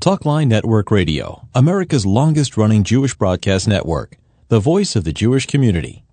Talkline 0.00 0.48
Network 0.48 0.90
Radio, 0.90 1.46
America's 1.54 2.06
longest 2.06 2.56
running 2.56 2.84
Jewish 2.84 3.14
broadcast 3.14 3.68
network, 3.68 4.16
the 4.48 4.58
voice 4.58 4.96
of 4.96 5.04
the 5.04 5.12
Jewish 5.12 5.44
community. 5.44 6.04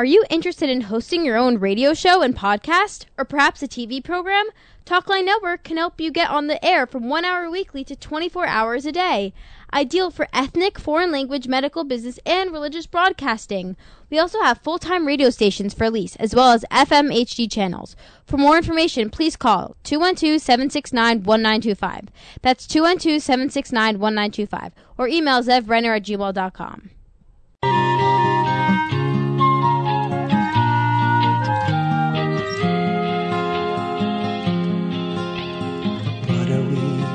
Are 0.00 0.04
you 0.06 0.24
interested 0.30 0.70
in 0.70 0.80
hosting 0.80 1.26
your 1.26 1.36
own 1.36 1.58
radio 1.58 1.92
show 1.92 2.22
and 2.22 2.34
podcast, 2.34 3.04
or 3.18 3.26
perhaps 3.26 3.62
a 3.62 3.68
TV 3.68 4.02
program? 4.02 4.46
Talkline 4.86 5.26
Network 5.26 5.62
can 5.62 5.76
help 5.76 6.00
you 6.00 6.10
get 6.10 6.30
on 6.30 6.46
the 6.46 6.64
air 6.64 6.86
from 6.86 7.10
one 7.10 7.26
hour 7.26 7.50
weekly 7.50 7.84
to 7.84 7.94
24 7.94 8.46
hours 8.46 8.86
a 8.86 8.92
day. 8.92 9.34
Ideal 9.74 10.10
for 10.10 10.26
ethnic, 10.32 10.78
foreign 10.78 11.12
language, 11.12 11.48
medical, 11.48 11.84
business, 11.84 12.18
and 12.24 12.50
religious 12.50 12.86
broadcasting. 12.86 13.76
We 14.08 14.18
also 14.18 14.40
have 14.40 14.62
full 14.62 14.78
time 14.78 15.06
radio 15.06 15.28
stations 15.28 15.74
for 15.74 15.90
lease, 15.90 16.16
as 16.16 16.34
well 16.34 16.52
as 16.52 16.64
FM 16.70 17.14
HD 17.14 17.52
channels. 17.52 17.94
For 18.24 18.38
more 18.38 18.56
information, 18.56 19.10
please 19.10 19.36
call 19.36 19.76
212 19.84 20.40
769 20.40 21.24
1925. 21.24 22.08
That's 22.40 22.66
212 22.66 23.20
769 23.20 23.98
1925. 23.98 24.72
Or 24.96 25.08
email 25.08 25.42
zevrenner 25.42 25.94
at 25.94 26.04
gmail.com. 26.04 26.90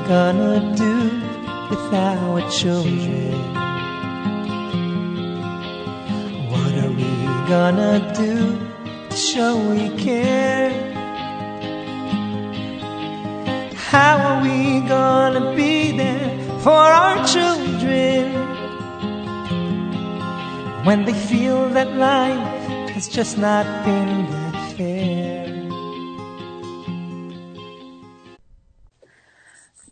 gonna 0.08 0.60
do 0.76 0.94
with 1.68 1.92
our 1.92 2.40
children? 2.48 3.32
What 6.48 6.72
are 6.84 6.92
we 6.92 7.10
gonna 7.48 8.12
do 8.14 8.56
to 9.10 9.16
show 9.16 9.56
we 9.70 9.88
care? 9.98 10.70
How 13.90 14.16
are 14.18 14.42
we 14.42 14.80
gonna 14.86 15.56
be 15.56 15.96
there 15.96 16.38
for 16.60 16.70
our 16.70 17.26
children 17.26 18.32
when 20.84 21.04
they 21.04 21.14
feel 21.14 21.68
that 21.70 21.96
life 21.96 22.68
has 22.94 23.08
just 23.08 23.38
not 23.38 23.66
been 23.84 24.35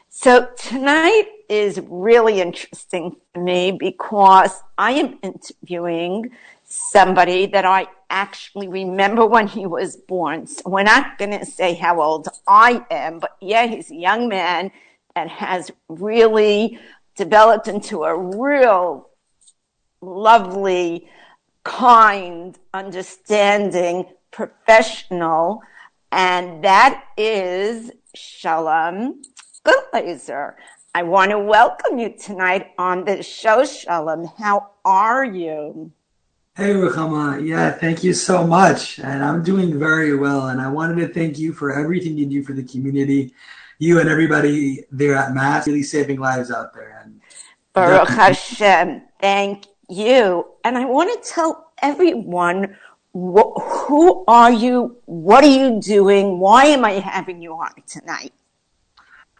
So 0.09 0.47
tonight 0.57 1.28
is 1.47 1.80
really 1.88 2.41
interesting 2.41 3.16
for 3.31 3.44
me 3.44 3.72
because 3.72 4.63
I 4.80 4.94
am 4.94 5.19
interviewing 5.22 6.31
somebody 6.63 7.46
that 7.46 7.63
I 7.63 7.86
actually 8.09 8.68
remember 8.68 9.28
when 9.28 9.46
he 9.47 9.68
was 9.68 9.97
born. 9.97 10.47
So 10.47 10.63
we're 10.66 10.81
not 10.81 11.19
going 11.19 11.38
to 11.38 11.46
say 11.46 11.75
how 11.75 12.02
old 12.02 12.28
I 12.47 12.84
am, 12.90 13.19
but 13.19 13.38
yeah, 13.40 13.68
he's 13.68 13.91
a 13.91 13.96
young 13.96 14.28
man 14.28 14.72
that 15.13 15.30
has 15.30 15.69
really 15.90 16.80
developed 17.16 17.68
into 17.68 18.03
a 18.03 18.18
real 18.18 19.06
lovely, 20.02 21.09
kind, 21.63 22.58
understanding 22.74 24.06
professional, 24.31 25.62
and 26.12 26.63
that 26.63 27.03
is 27.18 27.91
Shalom 28.16 29.22
Goodlaser. 29.66 30.53
I 30.96 31.03
want 31.03 31.31
to 31.31 31.40
welcome 31.40 32.00
you 32.00 32.16
tonight 32.18 32.72
on 32.78 33.06
the 33.06 33.22
show, 33.22 33.66
Shalom. 33.66 34.31
How 34.38 34.72
are 34.86 35.25
you? 35.25 35.91
Hey, 36.56 36.74
Ruchama. 36.74 37.46
Yeah, 37.47 37.72
thank 37.72 38.03
you 38.03 38.13
so 38.13 38.47
much. 38.47 38.97
And 39.00 39.24
I'm 39.24 39.44
doing 39.44 39.78
very 39.78 40.16
well. 40.16 40.47
And 40.47 40.59
I 40.59 40.69
wanted 40.69 40.96
to 41.06 41.13
thank 41.13 41.38
you 41.38 41.53
for 41.53 41.72
everything 41.72 42.18
you 42.18 42.25
do 42.25 42.41
for 42.41 42.53
the 42.53 42.63
community, 42.63 43.31
you 43.78 44.00
and 44.00 44.09
everybody 44.09 44.84
there 44.90 45.16
at 45.16 45.36
Mask, 45.36 45.68
really 45.68 45.84
saving 45.84 46.19
lives 46.19 46.50
out 46.50 46.74
there. 46.74 47.00
And 47.03 47.22
Baruch 47.74 48.09
Hashem. 48.09 49.03
Thank 49.22 49.66
you. 49.90 50.46
And 50.64 50.78
I 50.78 50.86
want 50.86 51.24
to 51.24 51.30
tell 51.30 51.72
everyone 51.81 52.78
wh- 53.14 53.59
who 53.88 54.24
are 54.28 54.52
you? 54.52 54.98
What 55.06 55.44
are 55.44 55.48
you 55.48 55.80
doing? 55.81 56.40
Why 56.40 56.66
am 56.66 56.86
I 56.86 56.94
having 56.94 57.42
you 57.42 57.53
on 57.53 57.72
tonight? 57.88 58.34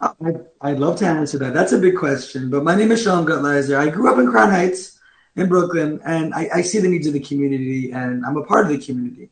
I, 0.00 0.12
I'd 0.60 0.78
love 0.78 0.96
to 0.98 1.06
answer 1.06 1.38
that. 1.38 1.54
That's 1.54 1.72
a 1.72 1.78
big 1.78 1.96
question. 1.96 2.50
But 2.50 2.62
my 2.62 2.74
name 2.74 2.92
is 2.92 3.02
Sean 3.02 3.26
Gutleiser. 3.26 3.76
I 3.76 3.88
grew 3.90 4.12
up 4.12 4.18
in 4.18 4.30
Crown 4.30 4.50
Heights 4.50 4.98
in 5.34 5.48
Brooklyn, 5.48 6.00
and 6.04 6.34
I, 6.34 6.48
I 6.54 6.62
see 6.62 6.78
the 6.78 6.88
needs 6.88 7.06
of 7.06 7.12
the 7.12 7.20
community, 7.20 7.90
and 7.90 8.24
I'm 8.24 8.36
a 8.36 8.44
part 8.44 8.66
of 8.66 8.70
the 8.70 8.78
community. 8.78 9.30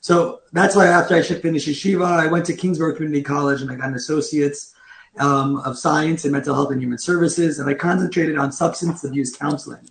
So 0.00 0.40
that's 0.52 0.76
why 0.76 0.86
after 0.86 1.14
I 1.14 1.22
finished 1.22 1.68
yeshiva, 1.68 2.04
I 2.04 2.26
went 2.28 2.46
to 2.46 2.54
Kingsborough 2.54 2.94
Community 2.94 3.22
College 3.22 3.62
and 3.62 3.70
I 3.70 3.74
got 3.74 3.88
an 3.88 3.94
associate's 3.94 4.74
um, 5.18 5.56
of 5.58 5.76
science 5.76 6.24
in 6.24 6.32
mental 6.32 6.54
health 6.54 6.70
and 6.70 6.80
human 6.80 6.98
services, 6.98 7.58
and 7.58 7.68
I 7.68 7.74
concentrated 7.74 8.38
on 8.38 8.52
substance 8.52 9.02
abuse 9.02 9.34
counseling. 9.34 9.88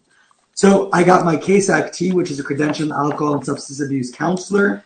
So 0.58 0.90
I 0.92 1.04
got 1.04 1.24
my 1.24 1.38
CASAC, 1.38 2.14
which 2.14 2.32
is 2.32 2.40
a 2.40 2.44
credentialed 2.44 2.92
alcohol 2.92 3.36
and 3.36 3.46
substance 3.46 3.80
abuse 3.80 4.12
counselor. 4.12 4.84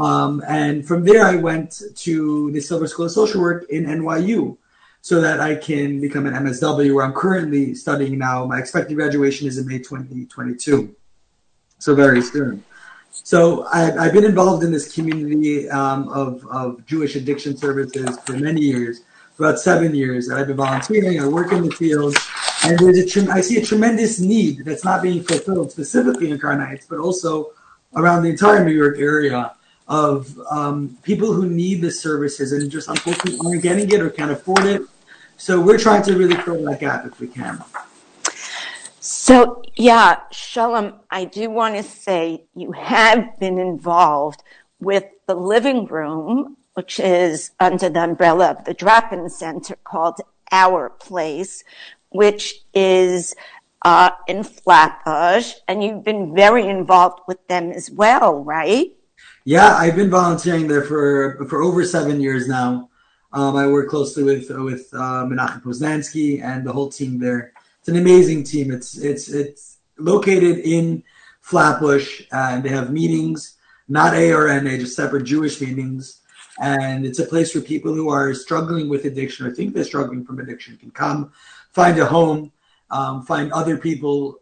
Um, 0.00 0.42
and 0.48 0.84
from 0.84 1.04
there, 1.04 1.24
I 1.24 1.36
went 1.36 1.80
to 1.94 2.50
the 2.50 2.60
Silver 2.60 2.88
School 2.88 3.06
of 3.06 3.12
Social 3.12 3.40
Work 3.40 3.70
in 3.70 3.84
NYU 3.84 4.56
so 5.02 5.20
that 5.20 5.40
I 5.40 5.54
can 5.54 6.00
become 6.00 6.26
an 6.26 6.34
MSW, 6.34 6.92
where 6.92 7.04
I'm 7.04 7.12
currently 7.12 7.72
studying 7.76 8.18
now. 8.18 8.46
My 8.46 8.58
expected 8.58 8.96
graduation 8.96 9.46
is 9.46 9.58
in 9.58 9.68
May 9.68 9.78
2022, 9.78 10.92
so 11.78 11.94
very 11.94 12.20
soon. 12.20 12.64
So 13.12 13.62
I, 13.66 14.06
I've 14.06 14.12
been 14.12 14.24
involved 14.24 14.64
in 14.64 14.72
this 14.72 14.92
community 14.92 15.70
um, 15.70 16.08
of, 16.08 16.44
of 16.48 16.84
Jewish 16.84 17.14
addiction 17.14 17.56
services 17.56 18.18
for 18.26 18.32
many 18.32 18.60
years, 18.60 19.02
about 19.38 19.60
seven 19.60 19.94
years. 19.94 20.32
I've 20.32 20.48
been 20.48 20.56
volunteering. 20.56 21.20
I 21.20 21.28
work 21.28 21.52
in 21.52 21.62
the 21.62 21.70
field, 21.70 22.16
and 22.66 22.78
there's 22.78 22.98
a 22.98 23.06
tre- 23.06 23.28
I 23.28 23.40
see 23.40 23.58
a 23.58 23.64
tremendous 23.64 24.18
need 24.18 24.64
that's 24.64 24.84
not 24.84 25.02
being 25.02 25.22
fulfilled 25.22 25.70
specifically 25.70 26.30
in 26.30 26.40
Heights, 26.40 26.86
but 26.88 26.98
also 26.98 27.52
around 27.94 28.22
the 28.24 28.30
entire 28.30 28.64
New 28.64 28.72
York 28.72 28.98
area 28.98 29.54
of 29.88 30.36
um, 30.50 30.98
people 31.02 31.32
who 31.32 31.48
need 31.48 31.80
the 31.80 31.90
services 31.90 32.52
and 32.52 32.70
just 32.70 32.88
unfortunately 32.88 33.38
aren't 33.46 33.62
getting 33.62 33.90
it 33.90 34.00
or 34.00 34.10
can't 34.10 34.32
afford 34.32 34.64
it. 34.64 34.82
So 35.36 35.60
we're 35.60 35.78
trying 35.78 36.02
to 36.04 36.16
really 36.16 36.36
fill 36.36 36.62
that 36.64 36.80
gap 36.80 37.06
if 37.06 37.20
we 37.20 37.28
can. 37.28 37.62
So, 39.00 39.62
yeah, 39.76 40.20
Shalom, 40.32 40.94
I 41.10 41.26
do 41.26 41.48
want 41.48 41.76
to 41.76 41.84
say 41.84 42.46
you 42.56 42.72
have 42.72 43.38
been 43.38 43.58
involved 43.58 44.42
with 44.80 45.04
the 45.26 45.36
living 45.36 45.86
room, 45.86 46.56
which 46.74 46.98
is 46.98 47.52
under 47.60 47.88
the 47.88 48.02
umbrella 48.02 48.50
of 48.50 48.64
the 48.64 48.74
drop-in 48.74 49.30
center 49.30 49.76
called 49.84 50.20
Our 50.50 50.90
Place, 50.90 51.62
which 52.16 52.64
is 52.74 53.34
uh, 53.82 54.10
in 54.26 54.42
Flatbush, 54.42 55.52
and 55.68 55.82
you've 55.82 56.04
been 56.04 56.34
very 56.34 56.66
involved 56.66 57.20
with 57.28 57.46
them 57.48 57.70
as 57.70 57.90
well, 57.90 58.42
right? 58.42 58.92
Yeah, 59.44 59.76
I've 59.76 59.94
been 59.94 60.10
volunteering 60.10 60.66
there 60.66 60.82
for 60.82 61.46
for 61.48 61.62
over 61.62 61.84
seven 61.84 62.20
years 62.20 62.48
now. 62.48 62.90
Um, 63.32 63.54
I 63.54 63.66
work 63.68 63.88
closely 63.88 64.24
with 64.24 64.50
with 64.50 64.88
uh, 64.92 65.24
Menachem 65.24 65.62
Poznansky 65.62 66.42
and 66.42 66.66
the 66.66 66.72
whole 66.72 66.90
team 66.90 67.18
there. 67.20 67.52
It's 67.78 67.88
an 67.88 67.96
amazing 67.96 68.42
team. 68.42 68.72
It's 68.72 68.98
it's 68.98 69.28
it's 69.28 69.78
located 69.98 70.58
in 70.58 71.04
Flatbush, 71.42 72.22
and 72.32 72.64
they 72.64 72.70
have 72.70 72.92
meetings, 72.92 73.56
not 73.88 74.14
A 74.14 74.32
or 74.32 74.48
NA, 74.60 74.78
just 74.78 74.96
separate 74.96 75.22
Jewish 75.24 75.60
meetings. 75.60 76.22
And 76.60 77.06
it's 77.06 77.18
a 77.18 77.26
place 77.26 77.54
where 77.54 77.62
people 77.62 77.94
who 77.94 78.08
are 78.08 78.34
struggling 78.34 78.88
with 78.88 79.04
addiction 79.04 79.46
or 79.46 79.54
think 79.54 79.74
they're 79.74 79.84
struggling 79.84 80.24
from 80.24 80.40
addiction 80.40 80.76
can 80.78 80.90
come, 80.90 81.30
find 81.76 81.98
a 81.98 82.06
home, 82.06 82.50
um, 82.90 83.22
find 83.22 83.52
other 83.52 83.76
people 83.76 84.38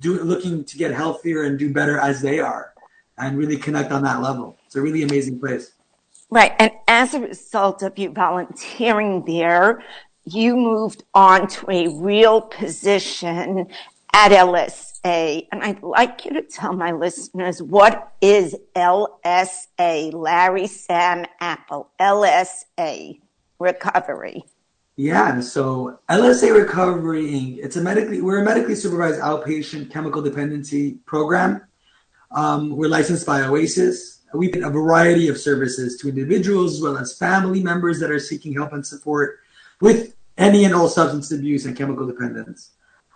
do 0.00 0.20
looking 0.24 0.64
to 0.64 0.76
get 0.76 0.90
healthier 0.90 1.44
and 1.44 1.56
do 1.56 1.72
better 1.72 2.00
as 2.00 2.20
they 2.20 2.40
are, 2.40 2.74
and 3.16 3.38
really 3.38 3.56
connect 3.56 3.92
on 3.92 4.02
that 4.02 4.20
level. 4.20 4.58
It's 4.66 4.74
a 4.74 4.80
really 4.80 5.04
amazing 5.04 5.38
place. 5.38 5.74
Right. 6.30 6.52
And 6.58 6.72
as 6.88 7.14
a 7.14 7.20
result 7.20 7.84
of 7.84 7.96
you 7.96 8.10
volunteering 8.10 9.24
there, 9.24 9.84
you 10.24 10.56
moved 10.56 11.04
on 11.14 11.46
to 11.46 11.70
a 11.70 11.86
real 11.94 12.40
position 12.40 13.68
at 14.12 14.32
LSA. 14.32 15.46
And 15.52 15.62
I'd 15.62 15.80
like 15.80 16.24
you 16.24 16.32
to 16.32 16.42
tell 16.42 16.72
my 16.72 16.90
listeners 16.90 17.62
what 17.62 18.14
is 18.20 18.56
LSA, 18.74 20.12
Larry 20.12 20.66
Sam 20.66 21.24
Apple, 21.40 21.90
LSA 22.00 23.20
Recovery. 23.60 24.42
Yeah, 24.96 25.40
so 25.40 25.98
LSA 26.08 26.56
Recovery 26.56 27.26
Inc. 27.26 27.58
It's 27.58 27.74
a 27.74 27.80
medically 27.80 28.20
we're 28.20 28.42
a 28.42 28.44
medically 28.44 28.76
supervised 28.76 29.20
outpatient 29.20 29.90
chemical 29.90 30.22
dependency 30.22 30.98
program. 31.04 31.62
Um, 32.30 32.76
we're 32.76 32.88
licensed 32.88 33.26
by 33.26 33.40
OASAS. 33.40 34.20
We 34.34 34.52
get 34.52 34.62
a 34.62 34.70
variety 34.70 35.26
of 35.26 35.36
services 35.38 35.98
to 36.00 36.08
individuals 36.08 36.74
as 36.76 36.82
well 36.82 36.96
as 36.96 37.18
family 37.18 37.60
members 37.60 37.98
that 38.00 38.10
are 38.12 38.20
seeking 38.20 38.54
help 38.54 38.72
and 38.72 38.86
support 38.86 39.40
with 39.80 40.14
any 40.38 40.64
and 40.64 40.74
all 40.74 40.88
substance 40.88 41.32
abuse 41.32 41.66
and 41.66 41.76
chemical 41.76 42.06
dependence. 42.06 42.70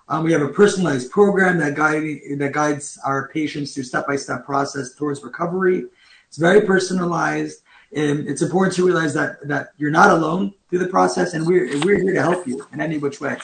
Um, 0.08 0.24
we 0.24 0.32
have 0.32 0.42
a 0.42 0.48
personalized 0.48 1.12
program 1.12 1.58
that 1.58 1.76
guide 1.76 2.02
that 2.38 2.52
guides 2.52 2.98
our 3.04 3.28
patients 3.28 3.74
through 3.74 3.84
step 3.84 4.08
by 4.08 4.16
step 4.16 4.44
process 4.44 4.94
towards 4.94 5.22
recovery. 5.22 5.84
It's 6.26 6.38
very 6.38 6.62
personalized. 6.62 7.62
And 7.94 8.28
it's 8.28 8.42
important 8.42 8.74
to 8.76 8.86
realize 8.86 9.14
that 9.14 9.46
that 9.48 9.72
you're 9.78 9.90
not 9.90 10.10
alone 10.10 10.54
through 10.68 10.80
the 10.80 10.88
process, 10.88 11.34
and 11.34 11.46
we're 11.46 11.66
we're 11.84 12.00
here 12.02 12.14
to 12.14 12.20
help 12.20 12.46
you 12.46 12.66
in 12.72 12.80
any 12.80 12.98
which 12.98 13.20
way. 13.20 13.38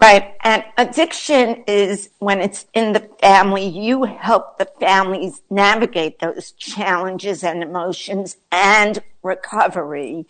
Right. 0.00 0.34
And 0.42 0.62
addiction 0.76 1.64
is 1.66 2.10
when 2.18 2.40
it's 2.40 2.66
in 2.74 2.92
the 2.92 3.08
family, 3.20 3.66
you 3.66 4.04
help 4.04 4.58
the 4.58 4.68
families 4.78 5.40
navigate 5.48 6.18
those 6.18 6.52
challenges 6.52 7.42
and 7.42 7.62
emotions 7.62 8.36
and 8.52 9.02
recovery. 9.22 10.26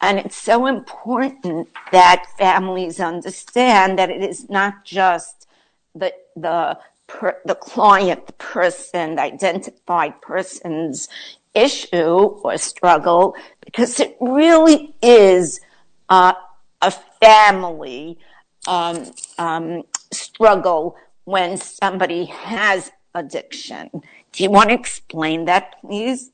And 0.00 0.18
it's 0.18 0.36
so 0.36 0.66
important 0.66 1.68
that 1.92 2.24
families 2.38 3.00
understand 3.00 3.98
that 3.98 4.10
it 4.10 4.22
is 4.22 4.48
not 4.48 4.84
just 4.84 5.46
the, 5.94 6.14
the, 6.34 6.78
per, 7.06 7.36
the 7.44 7.54
client, 7.54 8.26
the 8.26 8.32
person, 8.32 9.16
the 9.16 9.22
identified 9.22 10.22
person's 10.22 11.08
issue 11.54 11.96
or 12.44 12.56
struggle, 12.58 13.34
because 13.64 14.00
it 14.00 14.16
really 14.20 14.94
is 15.02 15.60
uh, 16.08 16.32
a 16.80 16.90
family 17.20 18.18
um, 18.66 19.10
um, 19.38 19.82
struggle 20.12 20.96
when 21.24 21.56
somebody 21.56 22.26
has 22.26 22.90
addiction. 23.14 23.90
Do 24.32 24.42
you 24.42 24.50
want 24.50 24.70
to 24.70 24.74
explain 24.74 25.44
that, 25.46 25.76
please? 25.80 26.30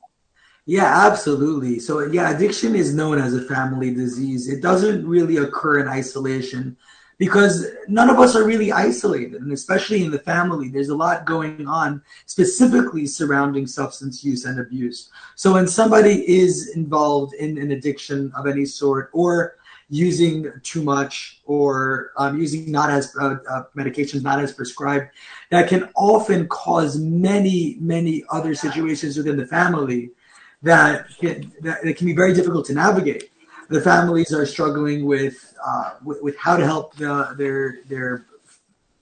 Yeah, 0.65 1.07
absolutely. 1.07 1.79
So, 1.79 2.05
yeah, 2.11 2.35
addiction 2.35 2.75
is 2.75 2.93
known 2.93 3.17
as 3.17 3.33
a 3.33 3.41
family 3.41 3.93
disease. 3.93 4.47
It 4.47 4.61
doesn't 4.61 5.07
really 5.07 5.37
occur 5.37 5.79
in 5.79 5.87
isolation 5.87 6.77
because 7.19 7.67
none 7.89 8.09
of 8.09 8.17
us 8.17 8.35
are 8.35 8.45
really 8.45 8.71
isolated, 8.71 9.41
and 9.41 9.51
especially 9.51 10.03
in 10.03 10.09
the 10.09 10.17
family, 10.17 10.69
there's 10.69 10.89
a 10.89 10.95
lot 10.95 11.25
going 11.25 11.67
on 11.67 12.01
specifically 12.25 13.05
surrounding 13.05 13.67
substance 13.67 14.23
use 14.23 14.45
and 14.45 14.59
abuse. 14.59 15.11
So, 15.35 15.53
when 15.53 15.67
somebody 15.67 16.27
is 16.27 16.71
involved 16.75 17.35
in 17.35 17.57
an 17.59 17.71
addiction 17.71 18.31
of 18.35 18.47
any 18.47 18.65
sort, 18.65 19.11
or 19.13 19.57
using 19.89 20.51
too 20.63 20.81
much 20.81 21.41
or 21.45 22.11
um, 22.15 22.39
using 22.39 22.71
not 22.71 22.89
as 22.89 23.13
uh, 23.19 23.37
uh, 23.49 23.63
medications 23.75 24.21
not 24.21 24.39
as 24.39 24.53
prescribed 24.53 25.09
that 25.49 25.67
can 25.67 25.89
often 25.95 26.47
cause 26.47 26.99
many 26.99 27.75
many 27.79 28.23
other 28.29 28.53
situations 28.53 29.17
within 29.17 29.35
the 29.35 29.47
family 29.47 30.11
that 30.61 31.07
can, 31.17 31.51
that 31.61 31.83
it 31.83 31.97
can 31.97 32.05
be 32.05 32.13
very 32.13 32.35
difficult 32.35 32.67
to 32.67 32.73
navigate 32.75 33.31
the 33.69 33.79
families 33.79 34.33
are 34.33 34.45
struggling 34.45 35.05
with 35.05 35.55
uh, 35.65 35.95
with, 36.03 36.21
with, 36.21 36.37
how 36.37 36.57
to 36.57 36.65
help 36.65 36.95
the, 36.95 37.35
their 37.37 37.79
their 37.87 38.25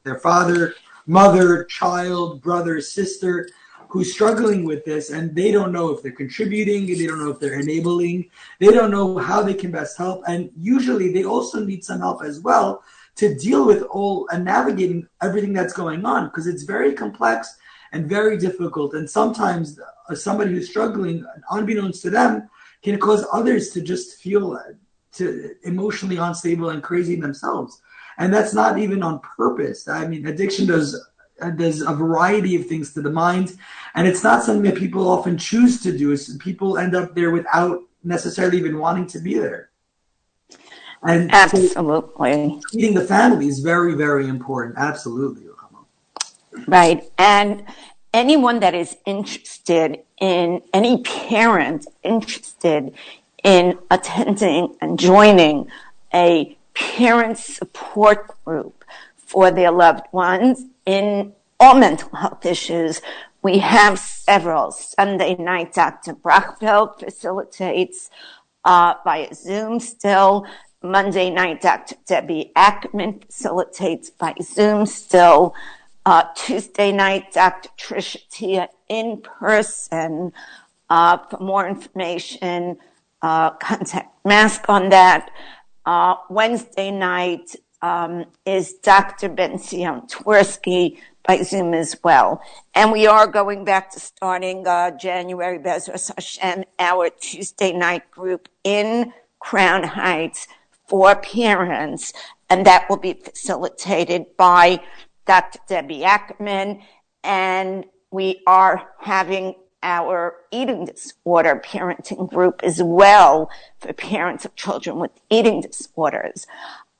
their 0.03 0.19
father 0.19 0.75
mother 1.05 1.63
child 1.65 2.41
brother 2.41 2.81
sister 2.81 3.47
who's 3.89 4.13
struggling 4.13 4.65
with 4.65 4.83
this 4.85 5.09
and 5.11 5.33
they 5.33 5.51
don't 5.51 5.71
know 5.71 5.89
if 5.89 6.03
they're 6.03 6.11
contributing, 6.11 6.85
they 6.85 7.07
don't 7.07 7.19
know 7.19 7.29
if 7.29 7.39
they're 7.39 7.59
enabling, 7.59 8.29
they 8.59 8.67
don't 8.67 8.91
know 8.91 9.17
how 9.17 9.41
they 9.41 9.53
can 9.53 9.71
best 9.71 9.97
help. 9.97 10.23
And 10.27 10.51
usually 10.57 11.13
they 11.13 11.23
also 11.23 11.63
need 11.63 11.83
some 11.85 11.99
help 11.99 12.23
as 12.23 12.41
well 12.41 12.83
to 13.15 13.33
deal 13.35 13.65
with 13.65 13.83
all 13.83 14.27
and 14.29 14.43
navigating 14.45 15.07
everything 15.21 15.53
that's 15.53 15.73
going 15.73 16.05
on 16.05 16.25
because 16.25 16.47
it's 16.47 16.63
very 16.63 16.93
complex 16.93 17.57
and 17.93 18.07
very 18.07 18.37
difficult. 18.37 18.93
And 18.93 19.09
sometimes 19.09 19.79
uh, 20.09 20.15
somebody 20.15 20.51
who's 20.51 20.69
struggling, 20.69 21.25
unbeknownst 21.49 22.01
to 22.03 22.09
them, 22.09 22.49
can 22.83 22.99
cause 22.99 23.25
others 23.31 23.69
to 23.71 23.81
just 23.81 24.21
feel 24.21 24.53
uh, 24.53 24.73
to 25.13 25.55
emotionally 25.63 26.17
unstable 26.17 26.69
and 26.69 26.83
crazy 26.83 27.15
themselves. 27.15 27.81
And 28.17 28.33
that's 28.33 28.53
not 28.53 28.79
even 28.79 29.03
on 29.03 29.19
purpose. 29.19 29.87
I 29.87 30.07
mean, 30.07 30.27
addiction 30.27 30.65
does 30.65 30.99
does 31.55 31.81
a 31.81 31.93
variety 31.93 32.55
of 32.55 32.65
things 32.65 32.93
to 32.93 33.01
the 33.01 33.11
mind, 33.11 33.55
and 33.93 34.07
it's 34.07 34.23
not 34.23 34.43
something 34.43 34.63
that 34.71 34.79
people 34.79 35.07
often 35.07 35.37
choose 35.37 35.81
to 35.83 35.95
do. 35.95 36.17
People 36.39 36.77
end 36.77 36.95
up 36.95 37.13
there 37.13 37.31
without 37.31 37.81
necessarily 38.03 38.57
even 38.57 38.79
wanting 38.79 39.05
to 39.07 39.19
be 39.19 39.35
there. 39.35 39.69
And 41.03 41.31
absolutely, 41.31 41.71
so 41.75 42.61
feeding 42.71 42.95
the 42.95 43.05
family 43.05 43.47
is 43.47 43.59
very, 43.59 43.93
very 43.93 44.27
important. 44.27 44.77
Absolutely, 44.79 45.43
right. 46.67 47.03
And 47.19 47.63
anyone 48.17 48.59
that 48.61 48.73
is 48.73 48.97
interested 49.05 49.99
in 50.19 50.59
any 50.73 51.03
parent 51.03 51.85
interested 52.03 52.91
in 53.43 53.77
attending 53.91 54.75
and 54.81 54.99
joining 54.99 55.67
a 56.11 56.57
parent 56.73 57.37
support 57.37 58.43
group 58.43 58.83
for 59.15 59.51
their 59.51 59.71
loved 59.71 60.05
ones 60.11 60.63
in 60.87 61.31
all 61.59 61.77
mental 61.77 62.09
health 62.15 62.43
issues. 62.43 63.01
We 63.43 63.59
have 63.59 63.99
several. 63.99 64.71
Sunday 64.71 65.35
night, 65.35 65.73
Dr. 65.73 66.15
Brockfeld 66.15 66.99
facilitates 66.99 68.09
uh, 68.65 68.95
via 69.03 69.31
Zoom 69.35 69.79
still. 69.79 70.47
Monday 70.81 71.29
night, 71.29 71.61
Dr. 71.61 71.95
Debbie 72.07 72.51
Ackerman 72.55 73.19
facilitates 73.19 74.09
by 74.09 74.33
Zoom 74.41 74.87
still. 74.87 75.53
Uh, 76.07 76.23
Tuesday 76.37 76.93
night, 76.93 77.33
Dr. 77.33 77.67
Tricia 77.77 78.21
Tia 78.29 78.69
in 78.87 79.21
person. 79.21 80.31
Uh, 80.89 81.17
for 81.17 81.37
more 81.43 81.67
information, 81.67 82.77
uh, 83.21 83.49
contact 83.49 84.15
Mask 84.23 84.63
on 84.69 84.87
that. 84.87 85.29
Uh, 85.85 86.15
Wednesday 86.29 86.91
night, 86.91 87.57
um, 87.81 88.23
is 88.45 88.75
Dr. 88.75 89.27
Ben-Zion 89.27 90.03
Twersky 90.07 90.97
by 91.27 91.41
Zoom 91.41 91.73
as 91.73 91.97
well. 92.01 92.41
And 92.73 92.93
we 92.93 93.05
are 93.05 93.27
going 93.27 93.65
back 93.65 93.91
to 93.91 93.99
starting 93.99 94.65
uh, 94.65 94.91
January 94.91 95.59
B'ezras 95.59 96.09
Hashem, 96.15 96.63
our 96.79 97.09
Tuesday 97.09 97.73
night 97.73 98.09
group 98.11 98.47
in 98.63 99.11
Crown 99.39 99.83
Heights 99.83 100.47
for 100.87 101.17
parents. 101.17 102.13
And 102.49 102.65
that 102.65 102.89
will 102.89 102.95
be 102.95 103.11
facilitated 103.11 104.37
by 104.37 104.79
Dr. 105.27 105.59
Debbie 105.67 106.03
Ackerman. 106.03 106.81
And 107.23 107.85
we 108.11 108.41
are 108.47 108.89
having 108.99 109.53
our 109.83 110.35
eating 110.51 110.85
disorder 110.85 111.61
parenting 111.63 112.27
group 112.29 112.61
as 112.63 112.81
well 112.81 113.51
for 113.79 113.93
parents 113.93 114.43
of 114.45 114.55
children 114.55 114.97
with 114.97 115.11
eating 115.29 115.61
disorders. 115.61 116.47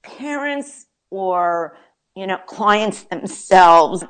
parents 0.02 0.86
or, 1.10 1.76
you 2.14 2.26
know, 2.26 2.38
clients 2.46 3.04
themselves 3.04 4.04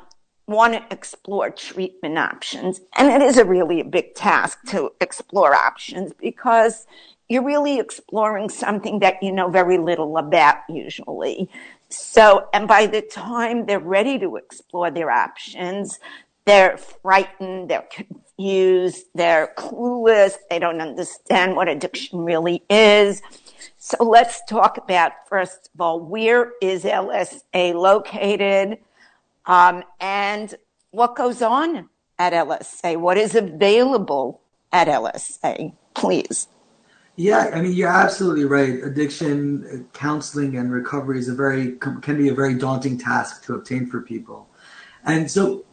want 0.47 0.73
to 0.73 0.93
explore 0.93 1.49
treatment 1.49 2.17
options. 2.17 2.81
And 2.95 3.09
it 3.09 3.25
is 3.25 3.37
a 3.37 3.45
really 3.45 3.79
a 3.79 3.85
big 3.85 4.13
task 4.15 4.59
to 4.67 4.91
explore 4.99 5.55
options 5.55 6.11
because 6.13 6.85
you're 7.29 7.43
really 7.43 7.79
exploring 7.79 8.49
something 8.49 8.99
that 8.99 9.23
you 9.23 9.31
know 9.31 9.49
very 9.49 9.77
little 9.77 10.17
about 10.17 10.57
usually. 10.67 11.49
So, 11.89 12.49
and 12.53 12.67
by 12.67 12.87
the 12.87 13.01
time 13.01 13.65
they're 13.65 13.79
ready 13.79 14.19
to 14.19 14.35
explore 14.35 14.91
their 14.91 15.09
options, 15.09 15.99
they're 16.45 16.77
frightened, 16.77 17.69
they're 17.69 17.87
confused, 17.91 19.05
they're 19.15 19.53
clueless, 19.57 20.33
they 20.49 20.59
don't 20.59 20.81
understand 20.81 21.55
what 21.55 21.69
addiction 21.69 22.19
really 22.19 22.63
is. 22.69 23.21
So 23.77 24.03
let's 24.03 24.41
talk 24.45 24.77
about, 24.77 25.11
first 25.27 25.69
of 25.73 25.81
all, 25.81 25.99
where 25.99 26.53
is 26.61 26.83
LSA 26.83 27.73
located? 27.73 28.79
Um, 29.45 29.83
and 29.99 30.55
what 30.91 31.15
goes 31.15 31.41
on 31.41 31.89
at 32.19 32.33
LSA? 32.33 32.97
What 32.97 33.17
is 33.17 33.35
available 33.35 34.41
at 34.71 34.87
LSA? 34.87 35.73
Please. 35.93 36.47
Yeah, 37.15 37.51
I 37.53 37.61
mean, 37.61 37.73
you're 37.73 37.89
absolutely 37.89 38.45
right. 38.45 38.83
Addiction 38.83 39.87
counseling 39.93 40.57
and 40.57 40.71
recovery 40.71 41.19
is 41.19 41.29
a 41.29 41.35
very 41.35 41.73
can 41.73 42.17
be 42.17 42.29
a 42.29 42.33
very 42.33 42.55
daunting 42.55 42.97
task 42.97 43.45
to 43.45 43.53
obtain 43.53 43.85
for 43.85 44.01
people. 44.01 44.49
And 45.05 45.29
so, 45.29 45.63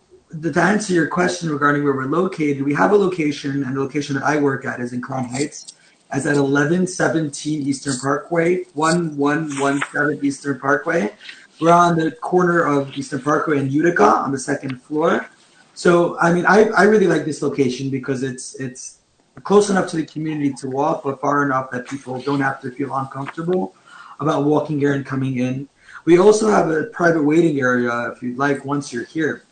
to 0.43 0.61
answer 0.61 0.93
your 0.93 1.07
question 1.07 1.49
regarding 1.49 1.83
where 1.83 1.95
we're 1.95 2.05
located, 2.05 2.63
we 2.63 2.75
have 2.75 2.93
a 2.93 2.97
location, 2.97 3.63
and 3.65 3.75
the 3.75 3.81
location 3.81 4.17
that 4.17 4.25
I 4.25 4.37
work 4.37 4.67
at 4.67 4.81
is 4.81 4.93
in 4.93 5.01
Crown 5.01 5.25
Heights, 5.25 5.73
as 6.13 6.27
at 6.27 6.37
1117 6.37 7.63
Eastern 7.63 7.99
Parkway, 8.01 8.65
1117 8.75 10.25
Eastern 10.25 10.59
Parkway. 10.59 11.13
We're 11.61 11.73
on 11.73 11.97
the 11.97 12.11
corner 12.13 12.63
of 12.65 12.97
Eastern 12.97 13.23
Parkway 13.23 13.59
and 13.59 13.71
Utica 13.71 14.05
on 14.05 14.33
the 14.33 14.39
second 14.39 14.83
floor. 14.83 15.29
So, 15.75 16.19
I 16.19 16.33
mean, 16.33 16.47
I, 16.47 16.65
I 16.71 16.83
really 16.85 17.07
like 17.07 17.25
this 17.25 17.43
location 17.43 17.91
because 17.91 18.23
it's 18.23 18.59
it's 18.59 18.99
close 19.45 19.71
enough 19.71 19.89
to 19.91 19.97
the 19.97 20.07
community 20.07 20.53
to 20.55 20.69
walk, 20.69 21.05
but 21.05 21.21
far 21.21 21.45
enough 21.45 21.71
that 21.71 21.87
people 21.87 22.21
don't 22.21 22.41
have 22.41 22.61
to 22.63 22.71
feel 22.73 22.95
uncomfortable 22.95 23.75
about 24.19 24.45
walking 24.45 24.79
here 24.79 24.95
and 24.95 25.07
coming 25.07 25.39
in. 25.39 25.69
We 26.05 26.19
also 26.19 26.51
have 26.51 26.71
a 26.71 26.85
private 26.85 27.23
waiting 27.23 27.61
area 27.61 28.11
if 28.11 28.23
you'd 28.23 28.39
like 28.39 28.65
once 28.65 28.93
you're 28.93 29.05
here. 29.05 29.45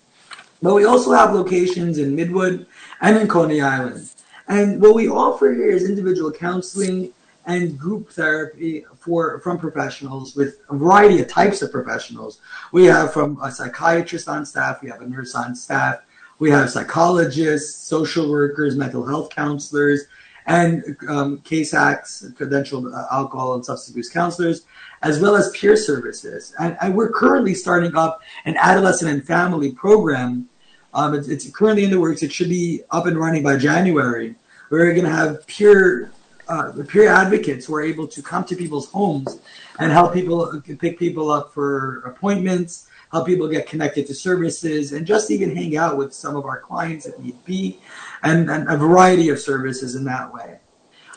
But 0.60 0.74
we 0.74 0.84
also 0.84 1.12
have 1.12 1.34
locations 1.34 1.98
in 1.98 2.16
Midwood 2.16 2.66
and 3.00 3.16
in 3.16 3.28
Coney 3.28 3.60
Island. 3.60 4.10
And 4.48 4.80
what 4.80 4.94
we 4.94 5.08
offer 5.08 5.52
here 5.52 5.70
is 5.70 5.88
individual 5.88 6.32
counseling 6.32 7.12
and 7.46 7.78
group 7.78 8.10
therapy 8.10 8.84
for 8.98 9.40
from 9.40 9.58
professionals 9.58 10.36
with 10.36 10.58
a 10.68 10.76
variety 10.76 11.20
of 11.20 11.28
types 11.28 11.62
of 11.62 11.72
professionals. 11.72 12.40
We 12.72 12.84
have 12.86 13.12
from 13.12 13.40
a 13.42 13.50
psychiatrist 13.50 14.28
on 14.28 14.44
staff, 14.44 14.82
we 14.82 14.90
have 14.90 15.00
a 15.00 15.08
nurse 15.08 15.34
on 15.34 15.54
staff, 15.54 16.00
we 16.38 16.50
have 16.50 16.70
psychologists, 16.70 17.74
social 17.86 18.30
workers, 18.30 18.76
mental 18.76 19.04
health 19.06 19.30
counselors, 19.30 20.04
and 20.46 20.96
um, 21.08 21.38
CASACs, 21.38 22.32
credentialed 22.34 22.94
uh, 22.94 23.06
alcohol 23.12 23.54
and 23.54 23.64
substance 23.64 23.90
abuse 23.90 24.08
counselors, 24.08 24.64
as 25.02 25.20
well 25.20 25.36
as 25.36 25.50
peer 25.50 25.76
services. 25.76 26.54
And, 26.58 26.76
and 26.80 26.94
we're 26.94 27.12
currently 27.12 27.54
starting 27.54 27.94
up 27.96 28.22
an 28.44 28.56
adolescent 28.56 29.10
and 29.10 29.26
family 29.26 29.72
program. 29.72 30.48
Um, 30.95 31.14
it's, 31.14 31.28
it's, 31.28 31.50
currently 31.50 31.85
in 31.85 31.90
the 31.90 32.00
works. 32.00 32.23
It 32.23 32.33
should 32.33 32.49
be 32.49 32.83
up 32.90 33.07
and 33.07 33.18
running 33.18 33.42
by 33.42 33.57
January. 33.57 34.35
We're 34.71 34.92
going 34.92 35.04
to 35.04 35.11
have 35.11 35.47
peer 35.47 36.11
uh, 36.49 36.73
peer 36.88 37.09
advocates 37.09 37.66
who 37.66 37.75
are 37.75 37.83
able 37.83 38.07
to 38.09 38.23
come 38.23 38.45
to 38.45 38.57
people's 38.57 38.90
homes 38.90 39.38
and 39.78 39.92
help 39.92 40.14
people 40.14 40.61
pick 40.78 40.99
people 40.99 41.30
up 41.30 41.52
for 41.52 41.99
appointments, 42.07 42.88
help 43.12 43.26
people 43.26 43.49
get 43.49 43.66
connected 43.66 44.07
to 44.07 44.14
services, 44.14 44.92
and 44.92 45.07
just 45.07 45.30
even 45.30 45.54
hang 45.54 45.76
out 45.76 45.97
with 45.97 46.12
some 46.12 46.37
of 46.37 46.47
our 46.47 46.61
clients 46.61 47.07
if 47.07 47.18
need 47.18 47.45
be, 47.45 47.78
and, 48.23 48.50
and 48.50 48.68
a 48.68 48.76
variety 48.76 49.28
of 49.28 49.38
services 49.38 49.95
in 49.95 50.04
that 50.04 50.33
way. 50.33 50.59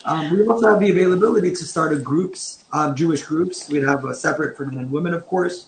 Um, 0.04 0.32
we 0.32 0.46
also 0.48 0.70
have 0.70 0.80
the 0.80 0.90
availability 0.90 1.52
to 1.52 1.64
start 1.64 1.94
a 1.94 1.98
groups, 1.98 2.66
um, 2.74 2.96
Jewish 2.96 3.24
groups. 3.24 3.70
We'd 3.70 3.84
have 3.84 4.04
a 4.06 4.16
separate 4.16 4.58
for 4.58 4.66
men 4.66 4.80
and 4.80 4.92
women, 4.92 5.14
of 5.14 5.28
course. 5.28 5.68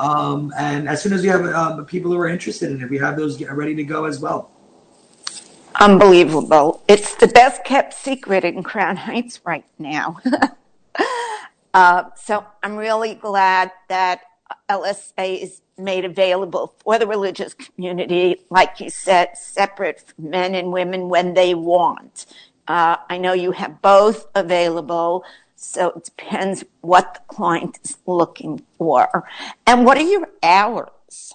Um, 0.00 0.50
and 0.58 0.88
as 0.88 1.02
soon 1.02 1.12
as 1.12 1.20
we 1.20 1.28
have 1.28 1.44
um, 1.44 1.84
people 1.84 2.10
who 2.10 2.18
are 2.18 2.28
interested 2.28 2.70
in 2.70 2.80
it, 2.80 2.88
we 2.88 2.96
have 2.98 3.18
those 3.18 3.40
ready 3.42 3.74
to 3.74 3.84
go 3.84 4.06
as 4.06 4.18
well. 4.18 4.50
Unbelievable. 5.78 6.82
It's 6.88 7.14
the 7.16 7.28
best 7.28 7.64
kept 7.64 7.92
secret 7.92 8.42
in 8.44 8.62
Crown 8.62 8.96
Heights 8.96 9.40
right 9.44 9.64
now. 9.78 10.16
uh, 11.74 12.04
so 12.16 12.46
I'm 12.62 12.76
really 12.76 13.14
glad 13.14 13.72
that 13.88 14.22
LSA 14.70 15.42
is 15.42 15.60
made 15.76 16.06
available 16.06 16.74
for 16.78 16.98
the 16.98 17.06
religious 17.06 17.52
community, 17.52 18.36
like 18.48 18.80
you 18.80 18.88
said, 18.88 19.36
separate 19.36 20.00
from 20.00 20.30
men 20.30 20.54
and 20.54 20.72
women 20.72 21.10
when 21.10 21.34
they 21.34 21.54
want. 21.54 22.24
Uh, 22.66 22.96
I 23.08 23.18
know 23.18 23.34
you 23.34 23.52
have 23.52 23.82
both 23.82 24.26
available, 24.34 25.24
so 25.60 25.90
it 25.90 26.04
depends 26.04 26.64
what 26.80 27.14
the 27.14 27.34
client 27.34 27.78
is 27.84 27.98
looking 28.06 28.64
for. 28.78 29.28
And 29.66 29.84
what 29.84 29.98
are 29.98 30.02
your 30.02 30.28
hours? 30.42 31.34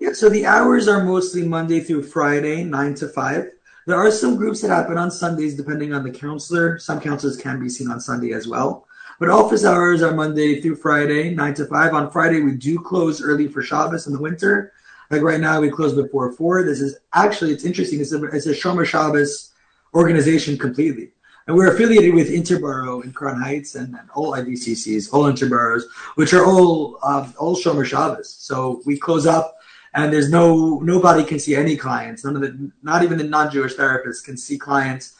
Yeah, 0.00 0.12
so 0.12 0.30
the 0.30 0.46
hours 0.46 0.88
are 0.88 1.04
mostly 1.04 1.46
Monday 1.46 1.80
through 1.80 2.04
Friday, 2.04 2.64
9 2.64 2.94
to 2.94 3.08
5. 3.08 3.50
There 3.86 3.96
are 3.96 4.10
some 4.10 4.36
groups 4.36 4.62
that 4.62 4.68
happen 4.68 4.96
on 4.96 5.10
Sundays 5.10 5.56
depending 5.56 5.92
on 5.92 6.02
the 6.02 6.10
counselor. 6.10 6.78
Some 6.78 7.00
counselors 7.00 7.36
can 7.36 7.60
be 7.60 7.68
seen 7.68 7.90
on 7.90 8.00
Sunday 8.00 8.32
as 8.32 8.48
well. 8.48 8.86
But 9.20 9.28
office 9.28 9.64
hours 9.64 10.02
are 10.02 10.14
Monday 10.14 10.62
through 10.62 10.76
Friday, 10.76 11.34
9 11.34 11.54
to 11.54 11.66
5. 11.66 11.92
On 11.92 12.10
Friday, 12.10 12.40
we 12.40 12.52
do 12.52 12.80
close 12.80 13.22
early 13.22 13.46
for 13.46 13.62
Shabbos 13.62 14.06
in 14.06 14.14
the 14.14 14.20
winter. 14.20 14.72
Like 15.10 15.20
right 15.20 15.40
now, 15.40 15.60
we 15.60 15.68
close 15.68 15.92
before 15.92 16.32
4. 16.32 16.64
This 16.64 16.80
is 16.80 16.96
actually, 17.12 17.52
it's 17.52 17.64
interesting. 17.64 18.00
It's 18.00 18.12
a, 18.12 18.24
it's 18.24 18.46
a 18.46 18.54
Shomer 18.54 18.86
Shabbos 18.86 19.52
organization 19.94 20.56
completely. 20.56 21.10
And 21.46 21.56
we're 21.56 21.74
affiliated 21.74 22.14
with 22.14 22.30
Interborough 22.30 23.04
in 23.04 23.12
Crown 23.12 23.38
Heights 23.38 23.74
and, 23.74 23.94
and 23.94 24.08
all 24.14 24.32
IDCCs, 24.32 25.12
all 25.12 25.26
interboroughs, 25.26 25.84
which 26.14 26.32
are 26.32 26.44
all 26.44 26.98
um, 27.02 27.34
all 27.38 27.54
Shomer 27.54 27.84
Shabbos. 27.84 28.30
So 28.30 28.80
we 28.86 28.98
close 28.98 29.26
up, 29.26 29.58
and 29.92 30.10
there's 30.10 30.30
no 30.30 30.78
nobody 30.80 31.22
can 31.22 31.38
see 31.38 31.54
any 31.54 31.76
clients. 31.76 32.24
None 32.24 32.36
of 32.36 32.42
the, 32.42 32.70
not 32.82 33.02
even 33.02 33.18
the 33.18 33.24
non-Jewish 33.24 33.74
therapists 33.74 34.24
can 34.24 34.38
see 34.38 34.56
clients 34.56 35.16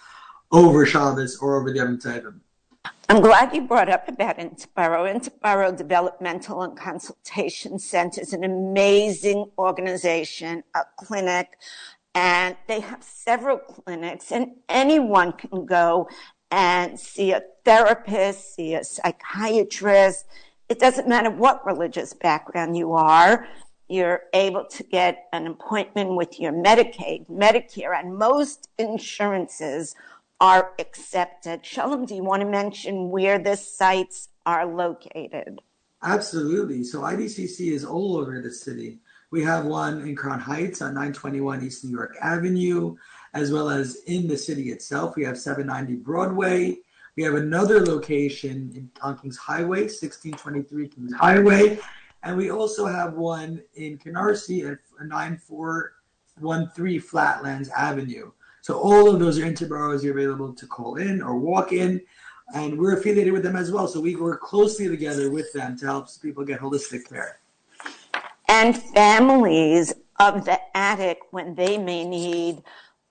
over 0.50 0.86
Shabbos 0.86 1.36
or 1.38 1.60
over 1.60 1.70
the 1.70 1.78
Yom 1.78 1.98
Tovim. 1.98 2.40
I'm 3.10 3.20
glad 3.20 3.54
you 3.54 3.60
brought 3.60 3.90
up 3.90 4.08
about 4.08 4.38
Interborough. 4.38 5.14
Interborough 5.14 5.76
Developmental 5.76 6.62
and 6.62 6.74
Consultation 6.74 7.78
Center 7.78 8.22
is 8.22 8.32
an 8.32 8.44
amazing 8.44 9.50
organization, 9.58 10.64
a 10.74 10.80
clinic, 10.96 11.58
and 12.14 12.56
they 12.68 12.80
have 12.80 13.02
several 13.02 13.58
clinics, 13.58 14.30
and 14.30 14.52
anyone 14.68 15.32
can 15.32 15.66
go 15.66 16.08
and 16.50 16.98
see 16.98 17.32
a 17.32 17.42
therapist, 17.64 18.54
see 18.54 18.74
a 18.74 18.84
psychiatrist. 18.84 20.26
It 20.68 20.78
doesn't 20.78 21.08
matter 21.08 21.30
what 21.30 21.66
religious 21.66 22.14
background 22.14 22.76
you 22.76 22.92
are. 22.92 23.46
You're 23.88 24.22
able 24.32 24.64
to 24.66 24.82
get 24.84 25.26
an 25.32 25.46
appointment 25.46 26.14
with 26.14 26.40
your 26.40 26.52
Medicaid, 26.52 27.28
Medicare, 27.28 27.98
and 27.98 28.16
most 28.16 28.68
insurances 28.78 29.94
are 30.40 30.72
accepted. 30.78 31.66
Shalom, 31.66 32.06
do 32.06 32.14
you 32.14 32.24
want 32.24 32.42
to 32.42 32.48
mention 32.48 33.10
where 33.10 33.38
the 33.38 33.56
sites 33.56 34.28
are 34.46 34.66
located? 34.66 35.60
Absolutely. 36.02 36.84
So 36.84 37.00
IDCC 37.00 37.72
is 37.72 37.84
all 37.84 38.16
over 38.16 38.40
the 38.40 38.50
city. 38.50 38.98
We 39.34 39.42
have 39.42 39.66
one 39.66 40.02
in 40.02 40.14
Crown 40.14 40.38
Heights 40.38 40.80
on 40.80 40.94
921 40.94 41.64
East 41.64 41.84
New 41.84 41.90
York 41.90 42.16
Avenue, 42.22 42.94
as 43.32 43.50
well 43.50 43.68
as 43.68 43.96
in 44.06 44.28
the 44.28 44.38
city 44.38 44.70
itself. 44.70 45.16
We 45.16 45.24
have 45.24 45.36
790 45.36 46.04
Broadway. 46.04 46.78
We 47.16 47.24
have 47.24 47.34
another 47.34 47.84
location 47.84 48.70
in, 48.76 48.88
on 49.02 49.18
Kings 49.18 49.36
Highway, 49.36 49.88
1623 49.90 50.86
Kings 50.86 51.12
Highway. 51.14 51.80
And 52.22 52.36
we 52.36 52.52
also 52.52 52.86
have 52.86 53.14
one 53.14 53.60
in 53.74 53.98
Canarsie 53.98 54.70
at 54.70 54.78
9413 55.04 57.00
Flatlands 57.00 57.70
Avenue. 57.70 58.30
So 58.60 58.78
all 58.78 59.10
of 59.10 59.18
those 59.18 59.40
are 59.40 59.44
interboroughs 59.44 60.04
you're 60.04 60.16
available 60.16 60.54
to 60.54 60.66
call 60.68 60.94
in 60.94 61.20
or 61.20 61.36
walk 61.36 61.72
in. 61.72 62.00
And 62.54 62.78
we're 62.78 62.96
affiliated 62.96 63.32
with 63.32 63.42
them 63.42 63.56
as 63.56 63.72
well. 63.72 63.88
So 63.88 64.00
we 64.00 64.14
work 64.14 64.42
closely 64.42 64.86
together 64.86 65.28
with 65.28 65.52
them 65.52 65.76
to 65.78 65.86
help 65.86 66.06
people 66.22 66.44
get 66.44 66.60
holistic 66.60 67.08
care. 67.08 67.40
And 68.56 68.80
families 68.80 69.92
of 70.20 70.44
the 70.44 70.60
addict, 70.76 71.24
when 71.32 71.56
they 71.56 71.76
may 71.76 72.04
need 72.04 72.62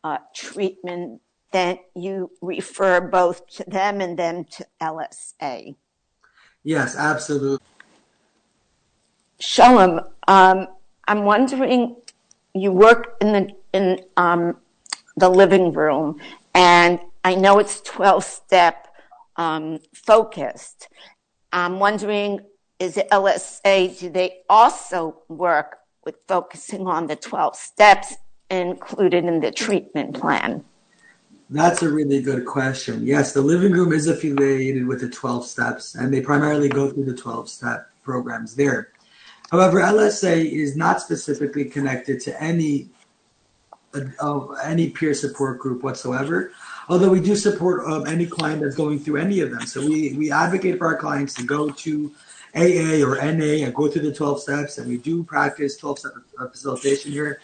uh, 0.02 0.20
treatment, 0.34 1.20
then 1.52 1.80
you 1.94 2.32
refer 2.42 3.02
both 3.02 3.46
to 3.58 3.66
them 3.66 4.00
and 4.00 4.18
them 4.18 4.46
to 4.46 4.66
LSA. 4.82 5.76
Yes, 6.64 6.96
absolutely. 6.96 7.60
Shalom, 9.42 10.00
um, 10.30 10.68
I'm 11.10 11.26
wondering, 11.26 11.98
you 12.56 12.72
work 12.72 13.18
in 13.20 13.34
the 13.34 13.50
in 13.74 14.00
um, 14.16 14.56
the 15.18 15.28
living 15.28 15.74
room, 15.74 16.22
and 16.56 17.02
I 17.26 17.36
know 17.36 17.60
it's 17.60 17.82
12 17.82 18.24
step 18.24 18.88
um, 19.36 19.80
focused. 19.94 20.88
I'm 21.52 21.80
wondering, 21.80 22.40
is 22.80 22.96
LSA, 22.96 24.00
do 24.00 24.10
they 24.10 24.42
also 24.50 25.22
work 25.28 25.78
with 26.06 26.16
focusing 26.28 26.88
on 26.88 27.08
the 27.08 27.16
12 27.16 27.56
steps 27.56 28.16
included 28.50 29.26
in 29.26 29.40
the 29.40 29.52
treatment 29.52 30.20
plan? 30.20 30.64
That's 31.50 31.84
a 31.84 31.90
really 31.90 32.22
good 32.22 32.46
question. 32.46 33.06
Yes, 33.06 33.34
the 33.34 33.42
living 33.42 33.74
room 33.74 33.94
is 33.94 34.08
affiliated 34.08 34.88
with 34.88 35.02
the 35.02 35.10
12 35.10 35.46
steps, 35.46 35.96
and 35.96 36.14
they 36.14 36.22
primarily 36.22 36.70
go 36.70 36.90
through 36.90 37.06
the 37.06 37.16
12 37.16 37.50
step 37.50 37.90
programs 38.04 38.56
there. 38.56 38.90
However, 39.52 39.80
LSA 39.80 40.52
is 40.52 40.76
not 40.76 41.00
specifically 41.02 41.66
connected 41.66 42.20
to 42.22 42.42
any 42.42 42.90
of 44.20 44.56
any 44.64 44.90
peer 44.90 45.14
support 45.14 45.60
group 45.60 45.84
whatsoever. 45.84 46.52
Although 46.90 47.12
we 47.12 47.20
do 47.20 47.36
support 47.36 47.86
um, 47.86 48.08
any 48.08 48.26
client 48.26 48.62
that's 48.62 48.76
going 48.76 49.00
through 49.00 49.18
any 49.18 49.40
of 49.42 49.52
them, 49.52 49.68
so 49.68 49.82
we 49.82 50.14
we 50.14 50.32
advocate 50.32 50.80
for 50.80 50.88
our 50.88 50.98
clients 50.98 51.34
to 51.36 51.44
go 51.44 51.70
to 51.70 52.12
AA 52.56 53.04
or 53.04 53.16
NA 53.16 53.66
and 53.66 53.74
go 53.74 53.88
through 53.88 54.04
the 54.04 54.14
12 54.14 54.42
steps, 54.42 54.78
and 54.78 54.88
we 54.88 54.98
do 54.98 55.24
practice 55.24 55.78
12 55.78 56.00
step 56.00 56.12
facilitation 56.52 57.12
here 57.12 57.40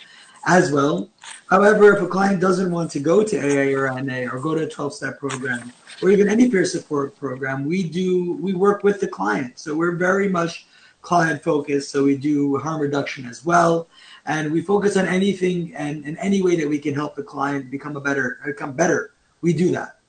as 0.46 0.72
well. 0.72 1.10
However, 1.50 1.96
if 1.96 2.01
a 2.01 2.08
client 2.08 2.39
doesn't 2.39 2.72
want 2.72 2.92
to 2.92 3.00
go 3.00 3.24
to 3.24 3.38
AA 3.38 3.78
or 3.78 4.01
NA 4.01 4.32
or 4.32 4.39
go 4.39 4.56
to 4.56 4.63
a 4.63 4.70
12 4.70 4.94
step 4.94 5.20
program 5.20 5.74
or 6.01 6.10
even 6.10 6.30
any 6.30 6.50
peer 6.50 6.66
support 6.66 7.16
program, 7.18 7.66
we 7.66 7.84
do 7.84 8.34
we 8.42 8.54
work 8.54 8.84
with 8.84 9.00
the 9.01 9.08
client. 9.08 9.60
So 9.60 9.75
we're 9.75 9.96
very 9.96 10.30
much 10.30 10.68
client 11.01 11.44
focused. 11.44 11.92
So 11.92 12.04
we 12.04 12.16
do 12.16 12.58
harm 12.58 12.82
reduction 12.82 13.25
as 13.25 13.44
well 13.44 13.88
and 14.30 14.51
we 14.51 14.62
focus 14.62 14.96
on 14.96 15.08
anything 15.08 15.74
and 15.75 16.06
in 16.06 16.18
any 16.18 16.42
way 16.42 16.56
that 16.56 16.70
we 16.70 16.80
can 16.80 16.94
help 16.94 17.16
the 17.16 17.24
client 17.24 17.70
become 17.70 17.96
a 17.96 18.01
better 18.01 18.39
become 18.46 18.74
better 18.74 19.12
we 19.42 19.51
do 19.54 19.72
that 19.72 20.00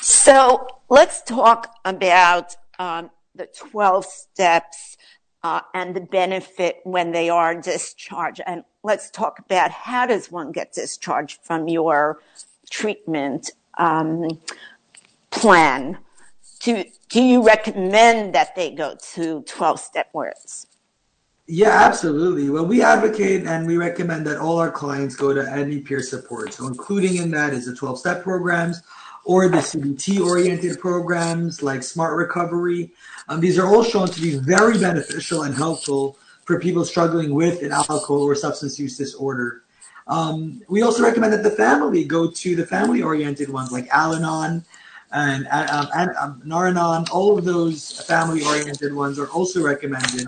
so 0.00 0.66
let's 0.88 1.22
talk 1.22 1.78
about 1.84 2.56
um, 2.78 3.10
the 3.34 3.48
12 3.70 4.04
steps 4.04 4.96
uh, 5.42 5.60
and 5.74 5.94
the 5.96 6.00
benefit 6.00 6.80
when 6.84 7.12
they 7.12 7.28
are 7.28 7.54
discharged 7.60 8.40
and 8.46 8.64
let's 8.82 9.10
talk 9.10 9.38
about 9.38 9.70
how 9.70 10.06
does 10.06 10.30
one 10.30 10.52
get 10.52 10.72
discharged 10.72 11.40
from 11.42 11.68
your 11.68 12.20
treatment 12.70 13.50
um, 13.78 14.28
plan 15.30 15.98
do, 16.60 16.84
do 17.08 17.22
you 17.22 17.44
recommend 17.44 18.34
that 18.34 18.54
they 18.54 18.70
go 18.70 18.96
to 19.14 19.42
12 19.42 19.80
step 19.80 20.08
words 20.12 20.66
yeah, 21.48 21.70
absolutely. 21.70 22.48
Well, 22.50 22.64
we 22.64 22.82
advocate 22.82 23.46
and 23.46 23.66
we 23.66 23.76
recommend 23.76 24.26
that 24.28 24.38
all 24.38 24.58
our 24.58 24.70
clients 24.70 25.16
go 25.16 25.34
to 25.34 25.50
any 25.50 25.80
peer 25.80 26.00
support. 26.00 26.54
So, 26.54 26.68
including 26.68 27.16
in 27.16 27.30
that 27.32 27.52
is 27.52 27.66
the 27.66 27.74
12 27.74 27.98
step 27.98 28.22
programs 28.22 28.80
or 29.24 29.48
the 29.48 29.58
CBT 29.58 30.24
oriented 30.24 30.80
programs 30.80 31.62
like 31.62 31.82
Smart 31.82 32.16
Recovery. 32.16 32.90
Um, 33.28 33.40
these 33.40 33.58
are 33.58 33.66
all 33.66 33.84
shown 33.84 34.08
to 34.08 34.20
be 34.20 34.36
very 34.36 34.78
beneficial 34.78 35.42
and 35.42 35.54
helpful 35.54 36.18
for 36.44 36.58
people 36.58 36.84
struggling 36.84 37.34
with 37.34 37.62
an 37.62 37.72
alcohol 37.72 38.22
or 38.22 38.34
substance 38.34 38.78
use 38.78 38.98
disorder. 38.98 39.62
Um, 40.08 40.62
we 40.68 40.82
also 40.82 41.02
recommend 41.02 41.32
that 41.32 41.44
the 41.44 41.50
family 41.50 42.04
go 42.04 42.30
to 42.30 42.56
the 42.56 42.66
family 42.66 43.02
oriented 43.02 43.48
ones 43.48 43.70
like 43.70 43.88
Al 43.88 44.14
Anon 44.14 44.64
and, 45.12 45.46
um, 45.48 45.88
and 45.94 46.10
um, 46.16 46.42
Nar-Anon. 46.44 47.06
All 47.12 47.38
of 47.38 47.44
those 47.44 48.00
family 48.02 48.42
oriented 48.44 48.92
ones 48.92 49.18
are 49.18 49.28
also 49.28 49.62
recommended 49.62 50.26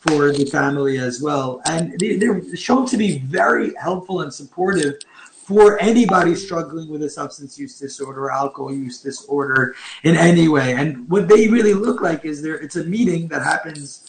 for 0.00 0.32
the 0.32 0.46
family 0.46 0.98
as 0.98 1.20
well. 1.20 1.60
And 1.66 1.98
they're 1.98 2.56
shown 2.56 2.86
to 2.86 2.96
be 2.96 3.18
very 3.18 3.74
helpful 3.74 4.22
and 4.22 4.32
supportive 4.32 4.94
for 5.50 5.82
anybody 5.82 6.36
struggling 6.36 6.88
with 6.88 7.02
a 7.02 7.10
substance 7.10 7.58
use 7.58 7.76
disorder 7.76 8.26
or 8.26 8.30
alcohol 8.30 8.72
use 8.72 9.02
disorder 9.02 9.74
in 10.04 10.14
any 10.14 10.46
way. 10.46 10.74
And 10.74 11.10
what 11.10 11.26
they 11.26 11.48
really 11.48 11.74
look 11.74 12.00
like 12.00 12.24
is 12.24 12.40
there 12.40 12.54
it's 12.54 12.76
a 12.76 12.84
meeting 12.84 13.26
that 13.32 13.42
happens 13.42 14.08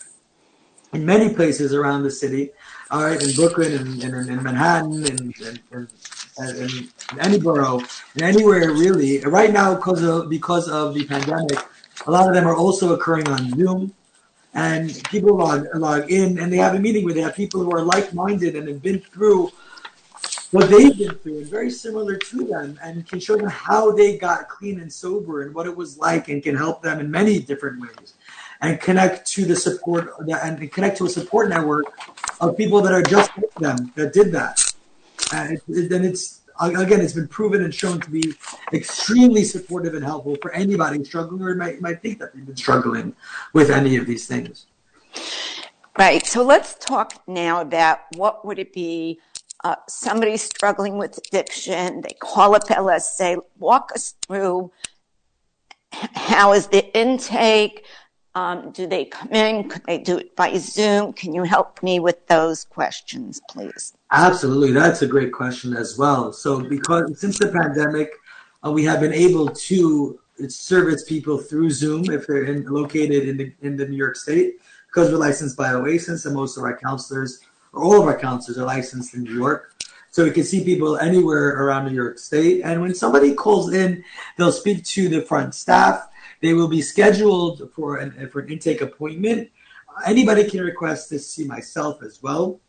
in 0.94 1.04
many 1.04 1.34
places 1.34 1.74
around 1.74 2.04
the 2.04 2.12
city. 2.12 2.52
All 2.92 3.06
right, 3.06 3.20
in 3.20 3.34
Brooklyn 3.34 3.74
and, 3.74 4.04
in 4.04 4.44
Manhattan 4.44 5.04
and, 5.04 5.90
in 6.38 6.90
any 7.20 7.40
borough 7.40 7.82
and 8.14 8.22
anywhere 8.22 8.70
really. 8.70 9.22
Right 9.22 9.52
now, 9.52 9.74
because 9.74 10.04
of 10.04 10.30
because 10.30 10.70
of 10.70 10.94
the 10.94 11.06
pandemic, 11.06 11.58
a 12.06 12.12
lot 12.12 12.28
of 12.28 12.36
them 12.36 12.46
are 12.46 12.56
also 12.56 12.94
occurring 12.94 13.28
on 13.30 13.50
Zoom 13.58 13.96
and 14.54 15.02
people 15.10 15.36
log, 15.36 15.66
log 15.74 16.12
in 16.12 16.38
and 16.38 16.54
they 16.54 16.58
have 16.58 16.76
a 16.76 16.80
meeting 16.80 17.04
where 17.04 17.16
they 17.16 17.22
have 17.22 17.36
people 17.36 17.64
who 17.64 17.72
are 17.72 17.82
like-minded 17.82 18.56
and 18.56 18.68
have 18.68 18.84
been 18.84 19.00
through 19.00 19.50
what 20.52 20.70
they've 20.70 20.98
been 20.98 21.16
through 21.16 21.40
and 21.40 21.48
very 21.48 21.70
similar 21.70 22.16
to 22.18 22.46
them 22.46 22.78
and 22.84 23.08
can 23.08 23.20
show 23.20 23.38
them 23.38 23.50
how 23.50 23.92
they 23.92 24.18
got 24.18 24.50
clean 24.50 24.80
and 24.80 24.92
sober 24.92 25.44
and 25.44 25.54
what 25.56 25.66
it 25.66 25.76
was 25.76 25.98
like 25.98 26.28
and 26.30 26.44
can 26.44 26.56
help 26.56 26.82
them 26.82 27.00
in 27.00 27.10
many 27.10 27.40
different 27.40 27.82
ways 27.82 28.14
and 28.62 28.80
connect 28.80 29.26
to 29.26 29.46
the 29.46 29.56
support 29.56 30.12
and 30.20 30.72
connect 30.72 30.98
to 30.98 31.06
a 31.06 31.10
support 31.10 31.50
network 31.50 31.86
of 32.42 32.56
people 32.58 32.82
that 32.82 32.94
are 32.94 33.02
just 33.02 33.32
like 33.38 33.54
them 33.56 33.92
that 33.96 34.14
did 34.14 34.32
that 34.32 34.62
and 35.34 35.60
then 35.68 36.04
it's 36.04 36.42
again, 36.62 37.02
it's 37.02 37.14
been 37.14 37.28
proven 37.28 37.64
and 37.64 37.74
shown 37.74 38.00
to 38.00 38.10
be 38.10 38.34
extremely 38.74 39.44
supportive 39.44 39.94
and 39.94 40.04
helpful 40.04 40.38
for 40.42 40.52
anybody 40.52 41.04
struggling 41.04 41.42
or 41.42 41.56
might, 41.56 41.82
might 41.82 42.02
think 42.02 42.20
that 42.20 42.34
they've 42.34 42.46
been 42.46 42.56
struggling 42.56 43.16
with 43.54 43.70
any 43.70 43.98
of 43.98 44.06
these 44.06 44.28
things. 44.28 44.68
Right. 45.98 46.26
So 46.26 46.44
let's 46.44 46.76
talk 46.76 47.22
now 47.28 47.62
about 47.62 48.00
what 48.16 48.46
would 48.46 48.60
it 48.60 48.74
be 48.74 49.20
uh, 49.64 49.76
somebody 49.88 50.38
struggling 50.38 50.98
with 50.98 51.18
addiction, 51.18 52.02
they 52.02 52.16
call 52.20 52.56
up 52.56 52.64
LSA, 52.68 53.38
walk 53.60 53.92
us 53.94 54.16
through 54.26 54.72
how 55.92 56.54
is 56.54 56.68
the 56.68 56.98
intake, 56.98 57.86
um, 58.34 58.72
do 58.72 58.88
they 58.88 59.06
come 59.06 59.30
in? 59.32 59.70
Could 59.70 59.84
they 59.86 59.98
do 59.98 60.18
it 60.18 60.36
by 60.36 60.58
Zoom? 60.58 61.12
Can 61.12 61.34
you 61.34 61.44
help 61.44 61.84
me 61.84 62.00
with 62.00 62.26
those 62.28 62.64
questions, 62.64 63.42
please? 63.50 63.94
Absolutely, 64.12 64.72
that's 64.72 65.02
a 65.02 65.08
great 65.08 65.34
question 65.34 65.76
as 65.76 65.98
well. 65.98 66.32
So, 66.32 66.62
because 66.62 67.20
since 67.20 67.38
the 67.40 67.50
pandemic, 67.50 68.12
uh, 68.66 68.72
we 68.72 68.86
have 68.86 69.02
been 69.02 69.14
able 69.14 69.50
to 69.50 70.20
service 70.48 71.04
people 71.04 71.38
through 71.38 71.72
Zoom 71.72 72.10
if 72.10 72.26
they're 72.26 72.46
in, 72.46 72.66
located 72.66 73.28
in 73.28 73.38
the 73.38 73.54
in 73.62 73.76
the 73.76 73.86
New 73.86 73.98
York 73.98 74.16
State, 74.16 74.62
because 74.88 75.12
we're 75.12 75.18
licensed 75.18 75.58
by 75.58 75.74
OASAS, 75.74 76.26
and 76.26 76.34
most 76.34 76.58
of 76.58 76.64
our 76.64 76.78
counselors, 76.78 77.42
or 77.74 77.84
all 77.84 78.02
of 78.02 78.08
our 78.08 78.20
counselors, 78.20 78.58
are 78.58 78.66
licensed 78.66 79.14
in 79.14 79.24
New 79.24 79.36
York. 79.36 79.74
So 80.10 80.26
we 80.26 80.32
can 80.32 80.44
see 80.44 80.64
people 80.64 80.98
anywhere 80.98 81.64
around 81.64 81.86
New 81.86 81.96
York 81.96 82.20
State. 82.20 82.62
And 82.64 82.82
when 82.82 82.94
somebody 82.94 83.34
calls 83.34 83.74
in, 83.74 84.04
they'll 84.38 84.52
speak 84.52 84.84
to 84.86 85.08
the 85.08 85.22
front 85.22 85.56
staff 85.56 86.10
they 86.42 86.54
will 86.54 86.68
be 86.68 86.82
scheduled 86.82 87.72
for 87.74 87.98
an, 87.98 88.30
for 88.30 88.40
an 88.42 88.52
intake 88.52 88.82
appointment. 88.82 89.50
Anybody 90.06 90.50
can 90.50 90.62
request 90.62 91.10
to 91.10 91.20
see 91.20 91.46
myself 91.46 92.02
as 92.04 92.22
well. 92.22 92.60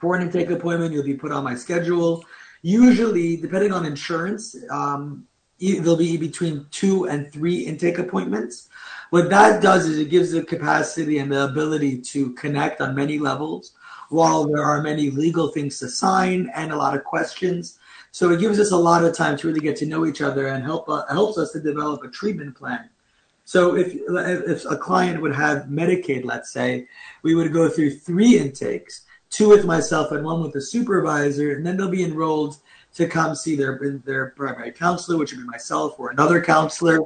For 0.00 0.16
an 0.16 0.22
intake 0.22 0.50
appointment, 0.50 0.92
you'll 0.92 1.04
be 1.04 1.14
put 1.14 1.32
on 1.32 1.44
my 1.44 1.56
schedule. 1.56 2.24
Usually, 2.62 3.36
depending 3.36 3.72
on 3.72 3.84
insurance, 3.84 4.56
um, 4.70 5.26
there'll 5.58 5.96
be 5.96 6.16
between 6.16 6.66
two 6.70 7.06
and 7.06 7.32
three 7.32 7.58
intake 7.58 7.98
appointments. 7.98 8.68
What 9.10 9.28
that 9.30 9.60
does 9.60 9.86
is 9.86 9.98
it 9.98 10.10
gives 10.10 10.30
the 10.30 10.44
capacity 10.44 11.18
and 11.18 11.30
the 11.30 11.44
ability 11.44 12.00
to 12.02 12.32
connect 12.32 12.80
on 12.80 12.94
many 12.94 13.18
levels 13.18 13.72
while 14.14 14.46
there 14.46 14.62
are 14.62 14.80
many 14.80 15.10
legal 15.10 15.48
things 15.48 15.78
to 15.80 15.88
sign 15.88 16.50
and 16.54 16.70
a 16.70 16.76
lot 16.76 16.96
of 16.96 17.02
questions. 17.02 17.78
So 18.12 18.30
it 18.30 18.38
gives 18.38 18.60
us 18.60 18.70
a 18.70 18.76
lot 18.76 19.04
of 19.04 19.16
time 19.16 19.36
to 19.38 19.48
really 19.48 19.60
get 19.60 19.76
to 19.78 19.86
know 19.86 20.06
each 20.06 20.22
other 20.22 20.46
and 20.46 20.62
help 20.62 20.88
uh, 20.88 21.04
helps 21.10 21.36
us 21.36 21.50
to 21.52 21.60
develop 21.60 22.04
a 22.04 22.08
treatment 22.08 22.54
plan. 22.56 22.88
So 23.44 23.76
if 23.76 23.92
if 23.92 24.64
a 24.66 24.76
client 24.76 25.20
would 25.20 25.34
have 25.34 25.64
Medicaid, 25.64 26.24
let's 26.24 26.52
say, 26.52 26.86
we 27.22 27.34
would 27.34 27.52
go 27.52 27.68
through 27.68 27.90
three 27.90 28.38
intakes, 28.38 29.04
two 29.30 29.48
with 29.48 29.64
myself 29.64 30.12
and 30.12 30.24
one 30.24 30.40
with 30.42 30.52
the 30.52 30.62
supervisor, 30.62 31.52
and 31.54 31.66
then 31.66 31.76
they'll 31.76 31.90
be 31.90 32.04
enrolled 32.04 32.56
to 32.94 33.08
come 33.08 33.34
see 33.34 33.56
their 33.56 33.80
their 34.04 34.30
primary 34.36 34.70
counselor, 34.70 35.18
which 35.18 35.32
would 35.32 35.42
be 35.42 35.48
myself 35.48 35.98
or 35.98 36.10
another 36.10 36.40
counselor, 36.40 37.00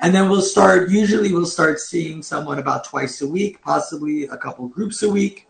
and 0.00 0.14
then 0.14 0.30
we'll 0.30 0.40
start. 0.54 0.88
Usually, 0.88 1.34
we'll 1.34 1.54
start 1.58 1.78
seeing 1.80 2.22
someone 2.22 2.58
about 2.58 2.84
twice 2.84 3.20
a 3.20 3.28
week, 3.28 3.60
possibly 3.60 4.24
a 4.24 4.38
couple 4.38 4.66
groups 4.68 5.02
a 5.02 5.10
week 5.10 5.45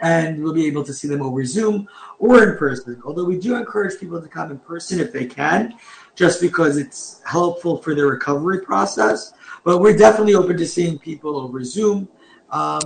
and 0.00 0.42
we'll 0.42 0.54
be 0.54 0.66
able 0.66 0.84
to 0.84 0.92
see 0.92 1.08
them 1.08 1.22
over 1.22 1.44
Zoom 1.44 1.88
or 2.18 2.42
in 2.50 2.56
person. 2.56 3.00
Although 3.04 3.24
we 3.24 3.38
do 3.38 3.56
encourage 3.56 3.98
people 3.98 4.20
to 4.20 4.28
come 4.28 4.50
in 4.50 4.58
person 4.58 5.00
if 5.00 5.12
they 5.12 5.26
can, 5.26 5.74
just 6.14 6.40
because 6.40 6.76
it's 6.76 7.20
helpful 7.24 7.78
for 7.78 7.94
their 7.94 8.06
recovery 8.06 8.60
process. 8.60 9.32
But 9.64 9.78
we're 9.78 9.96
definitely 9.96 10.34
open 10.34 10.56
to 10.56 10.66
seeing 10.66 10.98
people 10.98 11.36
over 11.36 11.62
Zoom 11.64 12.08
um, 12.50 12.80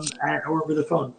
or 0.46 0.62
over 0.62 0.75
the 0.75 0.85
phone. 0.85 1.14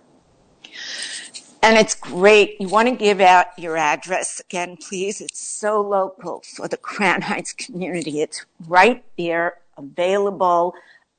And 1.62 1.78
it's 1.78 1.96
great. 1.96 2.60
You 2.60 2.68
want 2.68 2.90
to 2.90 2.96
give 2.96 3.22
out 3.22 3.48
your 3.58 3.78
address 3.78 4.42
again, 4.42 4.76
please? 4.76 5.22
It's 5.22 5.40
so 5.40 5.80
local 5.82 6.42
for 6.42 6.68
the 6.68 6.76
Crown 6.76 7.22
Heights 7.22 7.54
community. 7.54 8.22
It's 8.22 8.46
right 8.68 9.02
there, 9.18 9.60
available. 9.78 10.74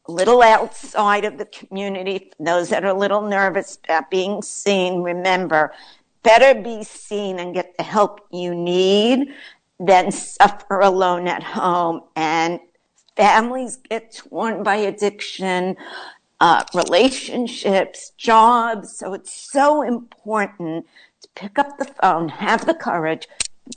Little 0.06 0.42
outside 0.42 1.24
of 1.24 1.38
the 1.38 1.46
community. 1.46 2.30
Those 2.38 2.68
that 2.70 2.84
are 2.84 2.94
a 2.94 2.98
little 2.98 3.22
nervous 3.22 3.78
about 3.84 4.10
being 4.10 4.42
seen, 4.42 5.02
remember, 5.02 5.72
better 6.22 6.60
be 6.60 6.84
seen 6.84 7.38
and 7.38 7.54
get 7.54 7.76
the 7.76 7.82
help 7.82 8.20
you 8.30 8.54
need 8.54 9.28
than 9.78 10.10
suffer 10.10 10.80
alone 10.80 11.28
at 11.28 11.42
home. 11.42 12.02
And 12.16 12.60
families 13.16 13.76
get 13.76 14.14
torn 14.16 14.62
by 14.62 14.76
addiction, 14.76 15.76
uh, 16.40 16.64
relationships, 16.74 18.12
jobs. 18.16 18.96
So 18.96 19.14
it's 19.14 19.32
so 19.32 19.82
important 19.82 20.86
to 21.22 21.28
pick 21.34 21.58
up 21.58 21.78
the 21.78 21.86
phone, 21.86 22.28
have 22.28 22.66
the 22.66 22.74
courage, 22.74 23.28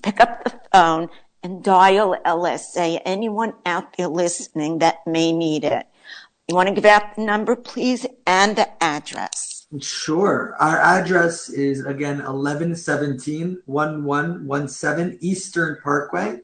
pick 0.01 0.19
up 0.19 0.43
the 0.43 0.59
phone 0.73 1.09
and 1.43 1.63
dial 1.63 2.15
LSA. 2.25 3.01
Anyone 3.05 3.53
out 3.65 3.95
there 3.95 4.07
listening 4.07 4.79
that 4.79 5.05
may 5.05 5.31
need 5.31 5.63
it. 5.63 5.87
You 6.49 6.55
want 6.55 6.69
to 6.69 6.75
give 6.75 6.85
out 6.85 7.13
the 7.17 7.23
number, 7.23 7.57
please, 7.57 8.05
and 8.25 8.55
the 8.55 8.81
address. 8.81 9.67
Sure. 9.81 10.55
Our 10.61 10.77
address 10.77 11.49
is 11.49 11.85
again 11.85 12.19
1117 12.19 13.63
1117 13.65 15.17
Eastern 15.19 15.77
Parkway. 15.83 16.39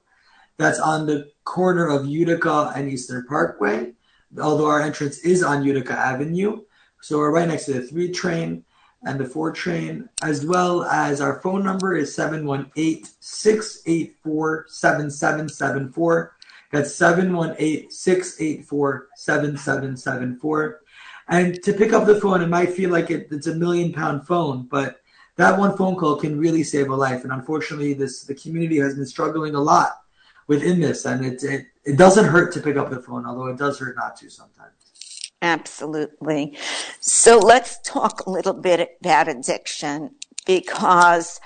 That's 0.57 0.79
on 0.79 1.05
the 1.05 1.31
corner 1.45 1.87
of 1.87 2.05
Utica 2.05 2.73
and 2.75 2.89
Eastern 2.89 3.25
Parkway, 3.27 3.93
although 4.37 4.67
our 4.67 4.81
entrance 4.81 5.19
is 5.19 5.41
on 5.41 5.63
Utica 5.63 5.93
Avenue. 5.93 6.63
So 7.01 7.19
we're 7.19 7.31
right 7.31 7.47
next 7.47 7.65
to 7.65 7.73
the 7.73 7.87
3 7.87 8.11
train 8.11 8.65
and 9.03 9.17
the 9.17 9.25
4 9.25 9.53
train, 9.53 10.09
as 10.21 10.45
well 10.45 10.83
as 10.83 11.21
our 11.21 11.39
phone 11.39 11.63
number 11.63 11.95
is 11.95 12.13
718 12.13 13.05
684 13.21 14.65
7774. 14.67 16.32
That's 16.73 16.95
718 16.95 17.91
684 17.91 19.09
7774. 19.15 20.81
And 21.29 21.61
to 21.61 21.71
pick 21.71 21.93
up 21.93 22.07
the 22.07 22.19
phone, 22.19 22.41
it 22.41 22.49
might 22.49 22.71
feel 22.71 22.89
like 22.89 23.11
it, 23.11 23.27
it's 23.29 23.45
a 23.45 23.53
million 23.53 23.93
pound 23.93 24.25
phone, 24.25 24.63
but 24.63 24.99
that 25.35 25.59
one 25.59 25.77
phone 25.77 25.95
call 25.95 26.15
can 26.15 26.39
really 26.39 26.63
save 26.63 26.89
a 26.89 26.95
life. 26.95 27.23
And 27.23 27.31
unfortunately, 27.31 27.93
this 27.93 28.23
the 28.23 28.33
community 28.33 28.79
has 28.79 28.95
been 28.95 29.05
struggling 29.05 29.53
a 29.53 29.61
lot 29.61 30.01
within 30.47 30.81
this, 30.81 31.05
and 31.05 31.23
it, 31.23 31.43
it, 31.43 31.67
it 31.85 31.95
doesn't 31.95 32.25
hurt 32.25 32.51
to 32.53 32.59
pick 32.59 32.75
up 32.75 32.89
the 32.89 32.99
phone, 32.99 33.27
although 33.27 33.47
it 33.47 33.57
does 33.59 33.77
hurt 33.77 33.95
not 33.95 34.17
to 34.17 34.31
sometimes. 34.31 34.73
Absolutely. 35.43 36.57
So 36.99 37.37
let's 37.37 37.77
talk 37.83 38.25
a 38.25 38.31
little 38.31 38.53
bit 38.53 38.97
about 38.99 39.27
addiction 39.27 40.15
because 40.47 41.39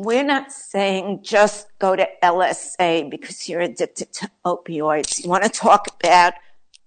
we're 0.00 0.24
not 0.24 0.50
saying 0.50 1.20
just 1.22 1.66
go 1.78 1.94
to 1.94 2.08
LSA 2.22 3.10
because 3.10 3.46
you're 3.46 3.60
addicted 3.60 4.10
to 4.14 4.30
opioids. 4.46 5.22
You 5.22 5.28
want 5.28 5.44
to 5.44 5.50
talk 5.50 5.88
about 6.02 6.32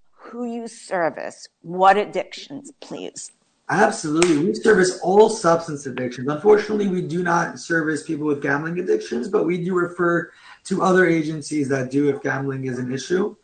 who 0.09 0.45
you 0.45 0.67
service, 0.67 1.47
what 1.61 1.95
addictions, 1.95 2.71
please. 2.81 3.31
Absolutely. 3.69 4.39
We 4.39 4.55
service 4.55 4.99
all 5.03 5.29
substance 5.29 5.85
addictions. 5.85 6.27
Unfortunately, 6.27 6.87
we 6.87 7.03
do 7.03 7.21
not 7.21 7.59
service 7.59 8.01
people 8.01 8.25
with 8.25 8.41
gambling 8.41 8.79
addictions, 8.79 9.27
but 9.27 9.45
we 9.45 9.63
do 9.63 9.75
refer 9.75 10.31
to 10.63 10.81
other 10.81 11.05
agencies 11.05 11.69
that 11.69 11.91
do 11.91 12.09
if 12.09 12.23
gambling 12.23 12.65
is 12.65 12.79
an 12.79 12.91
issue. 12.91 13.35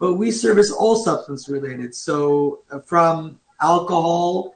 But 0.00 0.14
we 0.14 0.30
service 0.30 0.72
all 0.72 0.96
substance 0.96 1.50
related. 1.50 1.94
So 1.94 2.62
uh, 2.70 2.80
from 2.80 3.38
alcohol 3.60 4.54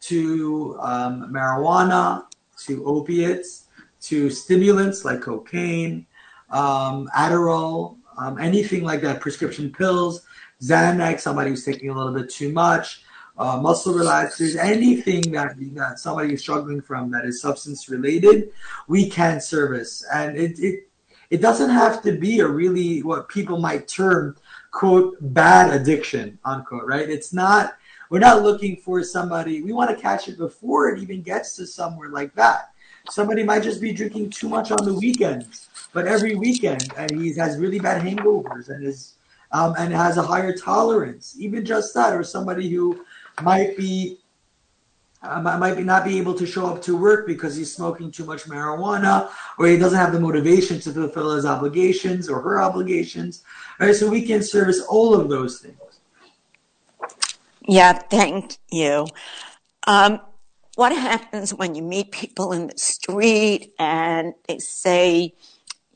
to 0.00 0.78
um, 0.80 1.30
marijuana 1.30 2.24
to 2.64 2.84
opiates 2.86 3.63
to 4.04 4.30
stimulants 4.30 5.04
like 5.04 5.20
cocaine, 5.20 6.06
um, 6.50 7.08
Adderall, 7.16 7.96
um, 8.18 8.38
anything 8.38 8.84
like 8.84 9.00
that, 9.02 9.20
prescription 9.20 9.72
pills, 9.72 10.22
Xanax, 10.62 11.20
somebody 11.20 11.50
who's 11.50 11.64
taking 11.64 11.90
a 11.90 11.94
little 11.94 12.12
bit 12.12 12.30
too 12.30 12.52
much, 12.52 13.02
uh, 13.38 13.58
muscle 13.60 13.94
relaxers, 13.94 14.56
anything 14.56 15.32
that, 15.32 15.56
that 15.74 15.98
somebody 15.98 16.34
is 16.34 16.40
struggling 16.40 16.80
from 16.80 17.10
that 17.10 17.24
is 17.24 17.40
substance 17.40 17.88
related, 17.88 18.50
we 18.86 19.08
can 19.08 19.40
service. 19.40 20.04
And 20.12 20.36
it, 20.36 20.58
it, 20.58 20.88
it 21.30 21.40
doesn't 21.40 21.70
have 21.70 22.02
to 22.02 22.12
be 22.16 22.40
a 22.40 22.46
really 22.46 23.02
what 23.02 23.28
people 23.28 23.58
might 23.58 23.88
term, 23.88 24.36
quote, 24.70 25.16
bad 25.20 25.72
addiction, 25.72 26.38
unquote, 26.44 26.86
right? 26.86 27.08
It's 27.08 27.32
not, 27.32 27.74
we're 28.10 28.20
not 28.20 28.42
looking 28.42 28.76
for 28.76 29.02
somebody, 29.02 29.62
we 29.62 29.72
want 29.72 29.90
to 29.90 30.00
catch 30.00 30.28
it 30.28 30.38
before 30.38 30.90
it 30.90 31.02
even 31.02 31.22
gets 31.22 31.56
to 31.56 31.66
somewhere 31.66 32.10
like 32.10 32.34
that 32.34 32.73
Somebody 33.10 33.42
might 33.42 33.62
just 33.62 33.80
be 33.80 33.92
drinking 33.92 34.30
too 34.30 34.48
much 34.48 34.70
on 34.70 34.84
the 34.84 34.94
weekends, 34.94 35.68
but 35.92 36.06
every 36.06 36.34
weekend, 36.34 36.92
and 36.96 37.10
he 37.10 37.34
has 37.34 37.58
really 37.58 37.78
bad 37.78 38.02
hangovers 38.02 38.68
and 38.68 38.84
is 38.84 39.14
um, 39.52 39.74
and 39.78 39.92
has 39.92 40.16
a 40.16 40.22
higher 40.22 40.56
tolerance. 40.56 41.36
Even 41.38 41.64
just 41.64 41.94
that, 41.94 42.14
or 42.14 42.24
somebody 42.24 42.68
who 42.68 43.04
might 43.42 43.76
be 43.76 44.18
uh, 45.22 45.40
might 45.40 45.74
be 45.74 45.82
not 45.82 46.04
be 46.04 46.18
able 46.18 46.34
to 46.34 46.46
show 46.46 46.66
up 46.66 46.82
to 46.82 46.96
work 46.96 47.26
because 47.26 47.56
he's 47.56 47.74
smoking 47.74 48.10
too 48.10 48.24
much 48.24 48.44
marijuana, 48.44 49.30
or 49.58 49.66
he 49.66 49.78
doesn't 49.78 49.98
have 49.98 50.12
the 50.12 50.20
motivation 50.20 50.80
to 50.80 50.92
fulfill 50.92 51.34
his 51.34 51.46
obligations 51.46 52.28
or 52.28 52.40
her 52.40 52.60
obligations. 52.60 53.42
Right, 53.78 53.94
so 53.94 54.08
we 54.08 54.22
can 54.22 54.42
service 54.42 54.80
all 54.82 55.14
of 55.14 55.28
those 55.28 55.60
things. 55.60 55.78
Yeah, 57.66 57.94
thank 57.94 58.58
you. 58.70 59.06
Um, 59.86 60.20
what 60.76 60.92
happens 60.92 61.54
when 61.54 61.74
you 61.74 61.82
meet 61.82 62.10
people 62.10 62.52
in 62.52 62.66
the 62.66 62.78
street 62.78 63.72
and 63.78 64.34
they 64.48 64.58
say, 64.58 65.34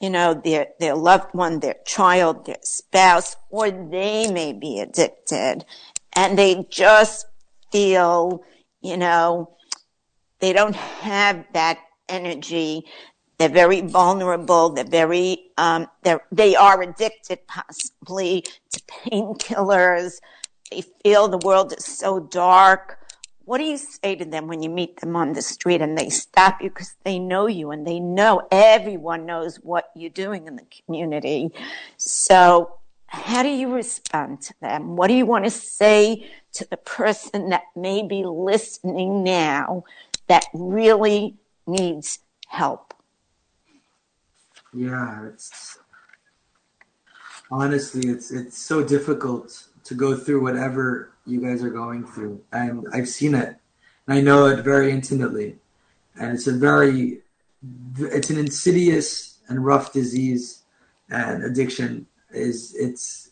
you 0.01 0.11
know, 0.11 0.35
their, 0.35 0.69
their 0.79 0.95
loved 0.95 1.35
one, 1.35 1.61
their 1.61 1.77
child, 1.85 2.47
their 2.47 2.59
spouse, 2.63 3.37
or 3.51 3.71
they 3.71 4.31
may 4.31 4.53
be 4.53 4.79
addicted 4.79 5.65
and 6.13 6.39
they 6.39 6.65
just 6.71 7.27
feel, 7.73 8.45
you 8.81 8.97
know, 8.97 9.57
they 10.41 10.53
don't 10.53 10.77
have 10.77 11.45
that 11.53 11.79
energy. 12.09 12.85
They're 13.39 13.49
very 13.49 13.81
vulnerable. 13.81 14.71
They're 14.71 14.85
very, 14.85 15.51
um, 15.59 15.89
they're, 16.05 16.21
they 16.31 16.55
are 16.55 16.81
addicted 16.81 17.45
possibly 17.49 18.45
to 18.73 18.81
painkillers. 18.83 20.21
They 20.71 20.83
feel 21.03 21.27
the 21.27 21.39
world 21.39 21.73
is 21.73 21.85
so 21.85 22.21
dark 22.21 22.99
what 23.49 23.57
do 23.57 23.65
you 23.65 23.79
say 23.79 24.15
to 24.15 24.27
them 24.27 24.47
when 24.47 24.63
you 24.63 24.69
meet 24.69 25.01
them 25.01 25.17
on 25.17 25.33
the 25.33 25.41
street 25.41 25.81
and 25.81 25.97
they 25.97 26.11
stop 26.11 26.61
you 26.61 26.69
because 26.69 26.95
they 27.05 27.19
know 27.19 27.47
you 27.47 27.71
and 27.71 27.87
they 27.87 27.99
know 27.99 28.47
everyone 28.51 29.25
knows 29.25 29.57
what 29.57 29.91
you're 29.97 30.11
doing 30.11 30.47
in 30.47 30.57
the 30.57 30.67
community? 30.85 31.51
So 31.97 32.75
how 33.07 33.43
do 33.43 33.49
you 33.49 33.73
respond 33.73 34.43
to 34.43 34.55
them? 34.61 34.97
What 34.97 35.09
do 35.09 35.15
you 35.15 35.25
want 35.25 35.47
to 35.47 35.51
say 35.51 36.31
to 36.53 36.69
the 36.69 36.77
person 36.77 37.49
that 37.49 37.63
may 37.75 38.07
be 38.07 38.23
listening 38.23 39.25
now 39.25 39.85
that 40.27 40.45
really 40.53 41.37
needs 41.67 42.19
help? 42.49 42.93
Yeah, 44.75 45.25
it's 45.25 45.79
honestly 47.51 48.11
it's 48.11 48.31
it's 48.31 48.59
so 48.59 48.85
difficult 48.85 49.68
to 49.89 49.95
go 49.95 50.15
through 50.15 50.43
whatever 50.43 51.13
you 51.27 51.41
guys 51.41 51.63
are 51.63 51.71
going 51.71 52.07
through. 52.07 52.43
And 52.53 52.87
I've 52.93 53.09
seen 53.09 53.35
it. 53.35 53.57
And 54.07 54.19
I 54.19 54.21
know 54.21 54.47
it 54.47 54.63
very 54.63 54.91
intimately. 54.91 55.57
And 56.21 56.33
it's 56.33 56.47
a 56.47 56.53
very, 56.53 57.21
it's 57.99 58.31
an 58.31 58.39
insidious 58.39 59.39
and 59.49 59.65
rough 59.65 59.93
disease. 59.93 60.63
And 61.11 61.43
addiction 61.43 62.07
is, 62.31 62.75
it's, 62.75 63.31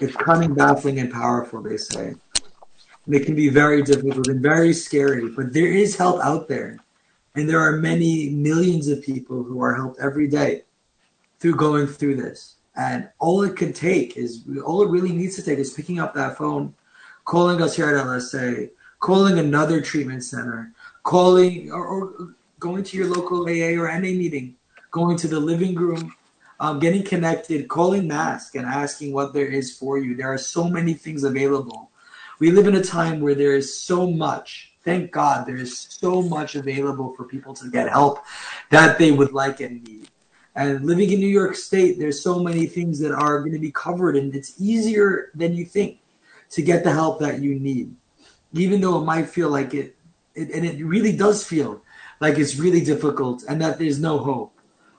it's 0.00 0.14
cunning, 0.16 0.54
baffling, 0.54 0.98
and 0.98 1.10
powerful, 1.10 1.62
they 1.62 1.78
say. 1.78 2.14
And 3.06 3.14
it 3.14 3.24
can 3.24 3.34
be 3.34 3.48
very 3.48 3.82
difficult 3.82 4.28
and 4.28 4.42
very 4.42 4.72
scary, 4.72 5.28
but 5.30 5.52
there 5.52 5.72
is 5.72 5.96
help 5.96 6.22
out 6.22 6.48
there. 6.48 6.78
And 7.34 7.48
there 7.48 7.60
are 7.60 7.76
many 7.76 8.28
millions 8.30 8.88
of 8.88 9.02
people 9.02 9.42
who 9.42 9.62
are 9.62 9.74
helped 9.74 10.00
every 10.00 10.28
day 10.28 10.62
through 11.40 11.56
going 11.56 11.86
through 11.86 12.16
this. 12.16 12.56
And 12.76 13.08
all 13.18 13.42
it 13.42 13.56
could 13.56 13.74
take 13.74 14.16
is 14.16 14.44
all 14.64 14.82
it 14.82 14.90
really 14.90 15.12
needs 15.12 15.36
to 15.36 15.42
take 15.42 15.58
is 15.58 15.72
picking 15.72 16.00
up 16.00 16.14
that 16.14 16.36
phone, 16.36 16.74
calling 17.24 17.62
us 17.62 17.76
here 17.76 17.88
at 17.88 18.04
LSA, 18.04 18.70
calling 18.98 19.38
another 19.38 19.80
treatment 19.80 20.24
center, 20.24 20.72
calling 21.02 21.70
or, 21.70 21.86
or 21.86 22.34
going 22.58 22.82
to 22.82 22.96
your 22.96 23.06
local 23.06 23.42
AA 23.42 23.78
or 23.80 23.88
NA 23.88 24.16
meeting, 24.16 24.56
going 24.90 25.16
to 25.18 25.28
the 25.28 25.38
living 25.38 25.74
room, 25.74 26.14
um, 26.60 26.78
getting 26.78 27.04
connected, 27.04 27.68
calling 27.68 28.08
Mask 28.08 28.54
and 28.54 28.66
asking 28.66 29.12
what 29.12 29.32
there 29.32 29.46
is 29.46 29.76
for 29.76 29.98
you. 29.98 30.16
There 30.16 30.32
are 30.32 30.38
so 30.38 30.68
many 30.68 30.94
things 30.94 31.24
available. 31.24 31.90
We 32.38 32.50
live 32.50 32.66
in 32.66 32.76
a 32.76 32.82
time 32.82 33.20
where 33.20 33.34
there 33.34 33.54
is 33.54 33.78
so 33.78 34.10
much. 34.10 34.72
Thank 34.84 35.12
God 35.12 35.46
there 35.46 35.56
is 35.56 35.78
so 35.78 36.22
much 36.22 36.56
available 36.56 37.14
for 37.14 37.24
people 37.24 37.54
to 37.54 37.70
get 37.70 37.88
help 37.88 38.20
that 38.70 38.98
they 38.98 39.12
would 39.12 39.32
like 39.32 39.60
and 39.60 39.82
need. 39.84 40.08
And 40.56 40.84
living 40.84 41.10
in 41.10 41.18
New 41.18 41.26
York 41.26 41.56
State, 41.56 41.98
there's 41.98 42.22
so 42.22 42.38
many 42.38 42.66
things 42.66 43.00
that 43.00 43.12
are 43.12 43.40
going 43.40 43.52
to 43.52 43.58
be 43.58 43.72
covered, 43.72 44.16
and 44.16 44.34
it's 44.34 44.54
easier 44.58 45.30
than 45.34 45.54
you 45.54 45.64
think 45.64 45.98
to 46.50 46.62
get 46.62 46.84
the 46.84 46.92
help 46.92 47.18
that 47.20 47.40
you 47.40 47.58
need, 47.58 47.94
even 48.52 48.80
though 48.80 49.00
it 49.00 49.04
might 49.04 49.28
feel 49.28 49.50
like 49.50 49.74
it, 49.74 49.96
it 50.34 50.50
and 50.50 50.64
it 50.64 50.84
really 50.84 51.16
does 51.16 51.44
feel 51.44 51.82
like 52.20 52.38
it's 52.38 52.56
really 52.56 52.84
difficult 52.84 53.42
and 53.48 53.60
that 53.60 53.78
there's 53.78 53.98
no 53.98 54.18
hope. 54.18 54.52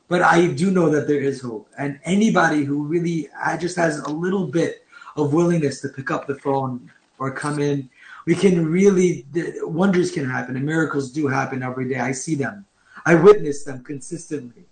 But 0.10 0.22
I 0.22 0.48
do 0.48 0.72
know 0.72 0.89
that 0.89 1.08
there 1.08 1.22
is 1.22 1.41
hope, 1.41 1.70
and 1.78 2.00
anybody 2.04 2.63
who 2.65 2.84
really 2.84 3.30
just 3.60 3.78
has 3.78 4.00
a 4.00 4.10
little 4.10 4.48
bit 4.48 4.86
of 5.15 5.34
willingness 5.34 5.80
to 5.82 5.89
pick 5.89 6.12
up 6.12 6.28
the 6.28 6.36
phone 6.36 6.91
or 7.18 7.32
come 7.32 7.60
in, 7.60 7.89
we 8.26 8.36
can 8.36 8.70
really 8.70 9.26
wonders 9.62 10.12
can 10.12 10.30
happen 10.30 10.58
and 10.58 10.65
miracles 10.65 11.12
do 11.12 11.28
happen 11.28 11.63
every 11.63 11.88
day. 11.88 12.00
I 12.00 12.12
see 12.12 12.36
them. 12.36 12.65
I 13.06 13.15
witness 13.15 13.63
them 13.63 13.84
consistently. 13.84 14.65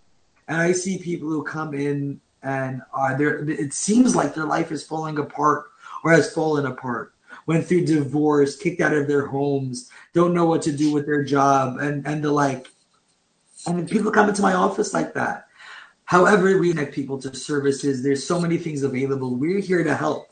And 0.47 0.61
I 0.61 0.71
see 0.71 0.97
people 0.97 1.29
who 1.29 1.43
come 1.43 1.73
in 1.73 2.19
and 2.41 2.81
are 2.91 3.17
there 3.17 3.49
it 3.49 3.73
seems 3.73 4.15
like 4.15 4.33
their 4.33 4.45
life 4.45 4.71
is 4.71 4.85
falling 4.85 5.17
apart 5.17 5.67
or 6.03 6.11
has 6.11 6.33
fallen 6.33 6.65
apart. 6.65 7.13
Went 7.45 7.65
through 7.65 7.85
divorce 7.85 8.57
kicked 8.57 8.81
out 8.81 8.93
of 8.93 9.07
their 9.07 9.25
homes 9.25 9.89
don't 10.13 10.33
know 10.33 10.45
what 10.45 10.61
to 10.63 10.71
do 10.71 10.91
with 10.91 11.05
their 11.05 11.23
job 11.23 11.77
and 11.79 12.05
and 12.05 12.23
the 12.23 12.31
like. 12.31 12.67
Mean, 13.67 13.87
people 13.87 14.11
come 14.11 14.27
into 14.27 14.41
my 14.41 14.53
office 14.53 14.93
like 14.93 15.13
that. 15.13 15.47
However 16.03 16.59
we 16.59 16.71
connect 16.71 16.93
people 16.93 17.17
to 17.19 17.33
services. 17.33 18.03
There's 18.03 18.27
so 18.27 18.39
many 18.39 18.57
things 18.57 18.83
available. 18.83 19.35
We're 19.35 19.61
here 19.61 19.83
to 19.85 19.95
help. 19.95 20.27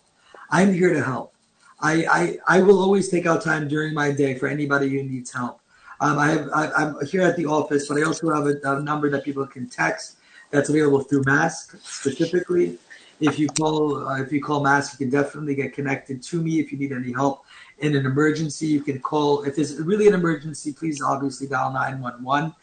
I'm 0.49 0.73
here 0.73 0.93
to 0.93 1.01
help. 1.01 1.33
I 1.79 2.05
i, 2.47 2.57
I 2.57 2.61
will 2.61 2.79
always 2.79 3.07
take 3.07 3.25
out 3.25 3.41
time 3.41 3.69
during 3.69 3.93
my 3.93 4.11
day 4.11 4.37
for 4.37 4.47
anybody 4.47 4.89
who 4.89 5.03
needs 5.03 5.31
help 5.31 5.60
um, 6.01 6.17
I 6.17 6.29
have, 6.31 6.49
I, 6.53 6.81
am 6.81 7.05
here 7.05 7.21
at 7.21 7.37
the 7.37 7.45
office, 7.45 7.87
but 7.87 7.97
I 7.99 8.01
also 8.01 8.33
have 8.33 8.47
a, 8.47 8.59
a 8.63 8.81
number 8.81 9.09
that 9.11 9.23
people 9.23 9.45
can 9.45 9.69
text 9.69 10.17
that's 10.49 10.69
available 10.69 11.01
through 11.01 11.23
Mask 11.25 11.77
specifically. 11.81 12.79
If 13.19 13.37
you 13.37 13.47
call 13.49 14.07
uh, 14.07 14.19
if 14.19 14.31
you 14.31 14.41
call 14.41 14.63
Mask, 14.63 14.93
you 14.93 15.05
can 15.05 15.11
definitely 15.11 15.53
get 15.53 15.73
connected 15.73 16.23
to 16.23 16.41
me 16.41 16.59
if 16.59 16.71
you 16.71 16.79
need 16.79 16.91
any 16.91 17.13
help 17.13 17.45
in 17.79 17.95
an 17.95 18.07
emergency. 18.07 18.65
You 18.65 18.81
can 18.81 18.99
call 18.99 19.43
if 19.43 19.59
it's 19.59 19.73
really 19.73 20.07
an 20.07 20.15
emergency. 20.15 20.73
Please 20.73 21.01
obviously 21.03 21.47
dial 21.47 21.71
nine 21.71 22.01
one 22.01 22.23
one. 22.23 22.55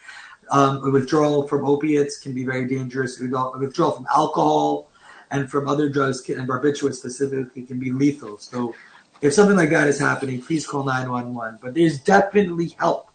Um, 0.50 0.92
withdrawal 0.92 1.46
from 1.46 1.64
opiates 1.64 2.18
can 2.18 2.34
be 2.34 2.44
very 2.44 2.66
dangerous. 2.66 3.20
Withdrawal 3.20 3.92
from 3.92 4.06
alcohol 4.12 4.90
and 5.30 5.48
from 5.48 5.68
other 5.68 5.88
drugs 5.88 6.20
can, 6.20 6.40
and 6.40 6.48
barbiturates 6.48 6.96
specifically 6.96 7.62
can 7.62 7.78
be 7.78 7.92
lethal. 7.92 8.38
So 8.38 8.74
if 9.20 9.32
something 9.32 9.56
like 9.56 9.70
that 9.70 9.86
is 9.86 10.00
happening, 10.00 10.42
please 10.42 10.66
call 10.66 10.84
911. 10.84 11.60
But 11.62 11.74
there's 11.74 12.00
definitely 12.00 12.74
help. 12.78 13.10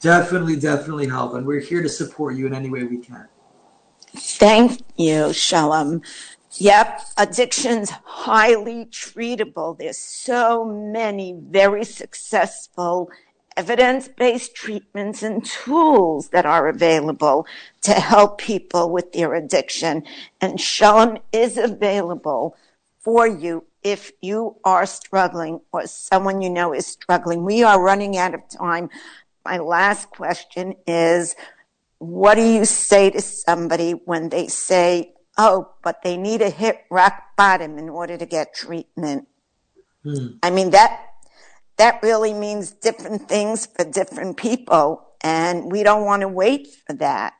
Definitely, 0.00 0.56
definitely 0.56 1.08
help. 1.08 1.34
And 1.34 1.46
we're 1.46 1.60
here 1.60 1.82
to 1.82 1.88
support 1.88 2.36
you 2.36 2.46
in 2.46 2.54
any 2.54 2.70
way 2.70 2.84
we 2.84 2.98
can. 2.98 3.28
Thank 4.14 4.80
you, 4.96 5.32
Shalom. 5.32 6.02
Yep, 6.58 7.02
addiction's 7.18 7.90
highly 7.90 8.86
treatable. 8.86 9.76
There's 9.76 9.98
so 9.98 10.64
many 10.64 11.34
very 11.38 11.84
successful 11.84 13.10
evidence-based 13.56 14.54
treatments 14.54 15.22
and 15.22 15.44
tools 15.44 16.28
that 16.28 16.46
are 16.46 16.68
available 16.68 17.46
to 17.82 17.92
help 17.92 18.38
people 18.38 18.90
with 18.90 19.12
their 19.12 19.34
addiction. 19.34 20.04
And 20.40 20.60
Shalom 20.60 21.18
is 21.32 21.56
available 21.58 22.56
for 23.00 23.26
you 23.26 23.64
if 23.82 24.12
you 24.20 24.56
are 24.64 24.84
struggling 24.86 25.60
or 25.72 25.86
someone 25.86 26.42
you 26.42 26.50
know 26.50 26.72
is 26.74 26.86
struggling. 26.86 27.44
We 27.44 27.62
are 27.62 27.82
running 27.82 28.16
out 28.16 28.34
of 28.34 28.48
time. 28.48 28.90
My 29.46 29.58
last 29.58 30.10
question 30.10 30.74
is, 30.88 31.36
what 31.98 32.34
do 32.34 32.42
you 32.42 32.64
say 32.64 33.10
to 33.10 33.20
somebody 33.20 33.92
when 33.92 34.28
they 34.28 34.48
say, 34.48 35.14
oh, 35.38 35.70
but 35.84 36.02
they 36.02 36.16
need 36.16 36.40
to 36.40 36.50
hit 36.50 36.80
rock 36.90 37.22
bottom 37.36 37.78
in 37.78 37.88
order 37.88 38.18
to 38.18 38.26
get 38.26 38.56
treatment? 38.56 39.28
Hmm. 40.02 40.38
I 40.42 40.50
mean, 40.50 40.70
that, 40.70 40.98
that 41.76 42.02
really 42.02 42.34
means 42.34 42.72
different 42.72 43.28
things 43.28 43.66
for 43.66 43.84
different 43.84 44.36
people. 44.36 45.06
And 45.20 45.70
we 45.70 45.84
don't 45.84 46.04
want 46.04 46.22
to 46.22 46.28
wait 46.28 46.66
for 46.84 46.94
that. 46.94 47.34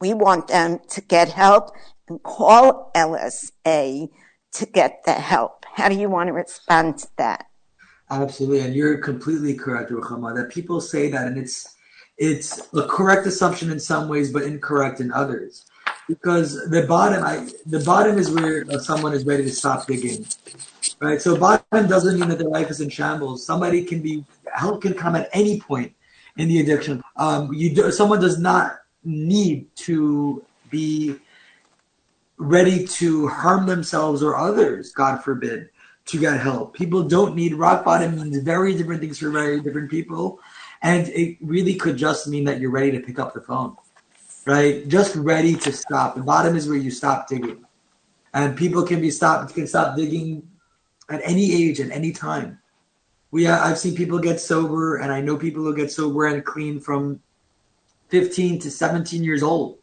We 0.00 0.14
want 0.14 0.48
them 0.48 0.80
to 0.88 1.00
get 1.00 1.28
help 1.28 1.70
and 2.08 2.20
call 2.24 2.90
LSA 2.96 4.08
to 4.54 4.66
get 4.66 5.02
the 5.04 5.12
help. 5.12 5.64
How 5.72 5.88
do 5.88 5.94
you 5.94 6.10
want 6.10 6.26
to 6.26 6.32
respond 6.32 6.98
to 6.98 7.08
that? 7.18 7.46
Absolutely. 8.12 8.60
And 8.60 8.74
you're 8.74 8.98
completely 8.98 9.54
correct, 9.54 9.90
Ruchama, 9.90 10.36
that 10.36 10.50
people 10.50 10.80
say 10.80 11.10
that 11.10 11.26
and 11.26 11.38
it's, 11.38 11.76
it's 12.18 12.68
a 12.74 12.86
correct 12.86 13.26
assumption 13.26 13.70
in 13.70 13.80
some 13.80 14.06
ways, 14.06 14.30
but 14.30 14.42
incorrect 14.42 15.00
in 15.00 15.10
others. 15.12 15.64
Because 16.08 16.68
the 16.68 16.86
bottom, 16.86 17.24
I, 17.24 17.48
the 17.64 17.80
bottom 17.80 18.18
is 18.18 18.30
where 18.30 18.64
someone 18.80 19.14
is 19.14 19.24
ready 19.24 19.44
to 19.44 19.50
stop 19.50 19.86
digging, 19.86 20.26
right? 21.00 21.22
So 21.22 21.38
bottom 21.38 21.88
doesn't 21.88 22.20
mean 22.20 22.28
that 22.28 22.38
their 22.38 22.48
life 22.48 22.70
is 22.70 22.82
in 22.82 22.90
shambles. 22.90 23.46
Somebody 23.46 23.84
can 23.84 24.02
be 24.02 24.24
help 24.52 24.82
can 24.82 24.92
come 24.92 25.16
at 25.16 25.30
any 25.32 25.58
point 25.60 25.94
in 26.36 26.48
the 26.48 26.60
addiction. 26.60 27.02
Um, 27.16 27.52
you 27.54 27.74
do, 27.74 27.90
someone 27.90 28.20
does 28.20 28.38
not 28.38 28.80
need 29.04 29.74
to 29.76 30.44
be 30.70 31.16
ready 32.36 32.86
to 32.86 33.28
harm 33.28 33.66
themselves 33.66 34.22
or 34.22 34.36
others, 34.36 34.92
God 34.92 35.22
forbid, 35.22 35.70
to 36.06 36.18
get 36.18 36.40
help. 36.40 36.74
People 36.74 37.02
don't 37.04 37.34
need 37.34 37.54
rock 37.54 37.84
bottom 37.84 38.16
means 38.16 38.36
very 38.38 38.74
different 38.74 39.00
things 39.00 39.18
for 39.18 39.30
very 39.30 39.60
different 39.60 39.90
people. 39.90 40.40
And 40.82 41.08
it 41.08 41.38
really 41.40 41.76
could 41.76 41.96
just 41.96 42.26
mean 42.26 42.44
that 42.44 42.60
you're 42.60 42.70
ready 42.70 42.90
to 42.92 43.00
pick 43.00 43.18
up 43.18 43.34
the 43.34 43.40
phone, 43.40 43.76
right? 44.46 44.86
Just 44.88 45.14
ready 45.14 45.54
to 45.54 45.72
stop. 45.72 46.16
The 46.16 46.22
bottom 46.22 46.56
is 46.56 46.68
where 46.68 46.76
you 46.76 46.90
stop 46.90 47.28
digging. 47.28 47.64
And 48.34 48.56
people 48.56 48.82
can 48.82 49.00
be 49.00 49.10
stopped, 49.10 49.54
can 49.54 49.66
stop 49.66 49.96
digging 49.96 50.48
at 51.08 51.20
any 51.22 51.52
age, 51.52 51.80
at 51.80 51.90
any 51.90 52.10
time. 52.10 52.58
We, 53.30 53.46
I've 53.46 53.78
seen 53.78 53.94
people 53.94 54.18
get 54.18 54.40
sober, 54.40 54.96
and 54.96 55.12
I 55.12 55.20
know 55.20 55.36
people 55.36 55.62
who 55.62 55.74
get 55.74 55.90
sober 55.90 56.26
and 56.26 56.44
clean 56.44 56.80
from 56.80 57.20
15 58.08 58.58
to 58.60 58.70
17 58.70 59.22
years 59.22 59.42
old. 59.42 59.78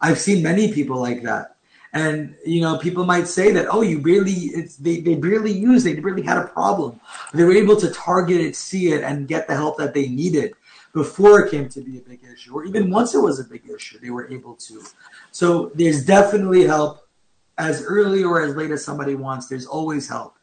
I've 0.00 0.18
seen 0.18 0.42
many 0.42 0.72
people 0.72 0.98
like 0.98 1.22
that. 1.22 1.55
And 1.96 2.36
you 2.44 2.60
know, 2.60 2.76
people 2.76 3.06
might 3.06 3.26
say 3.26 3.52
that, 3.52 3.68
oh, 3.70 3.80
you 3.80 3.98
barely 4.02 4.50
they, 4.78 5.00
they 5.00 5.14
barely 5.14 5.50
used, 5.50 5.86
they 5.86 5.94
barely 5.94 6.20
had 6.20 6.36
a 6.36 6.46
problem. 6.46 7.00
They 7.32 7.42
were 7.42 7.54
able 7.54 7.76
to 7.76 7.90
target 7.90 8.38
it, 8.38 8.54
see 8.54 8.92
it, 8.92 9.02
and 9.02 9.26
get 9.26 9.48
the 9.48 9.54
help 9.54 9.78
that 9.78 9.94
they 9.94 10.06
needed 10.08 10.52
before 10.92 11.40
it 11.40 11.50
came 11.50 11.70
to 11.70 11.80
be 11.80 11.96
a 11.96 12.02
big 12.02 12.20
issue, 12.30 12.52
or 12.54 12.64
even 12.66 12.90
once 12.90 13.14
it 13.14 13.18
was 13.18 13.40
a 13.40 13.44
big 13.44 13.62
issue, 13.74 13.98
they 13.98 14.10
were 14.10 14.30
able 14.30 14.56
to. 14.56 14.82
So 15.30 15.70
there's 15.74 16.04
definitely 16.04 16.64
help 16.66 17.08
as 17.56 17.82
early 17.82 18.22
or 18.22 18.42
as 18.42 18.54
late 18.56 18.72
as 18.72 18.84
somebody 18.84 19.14
wants. 19.14 19.48
There's 19.48 19.66
always 19.66 20.06
help, 20.06 20.36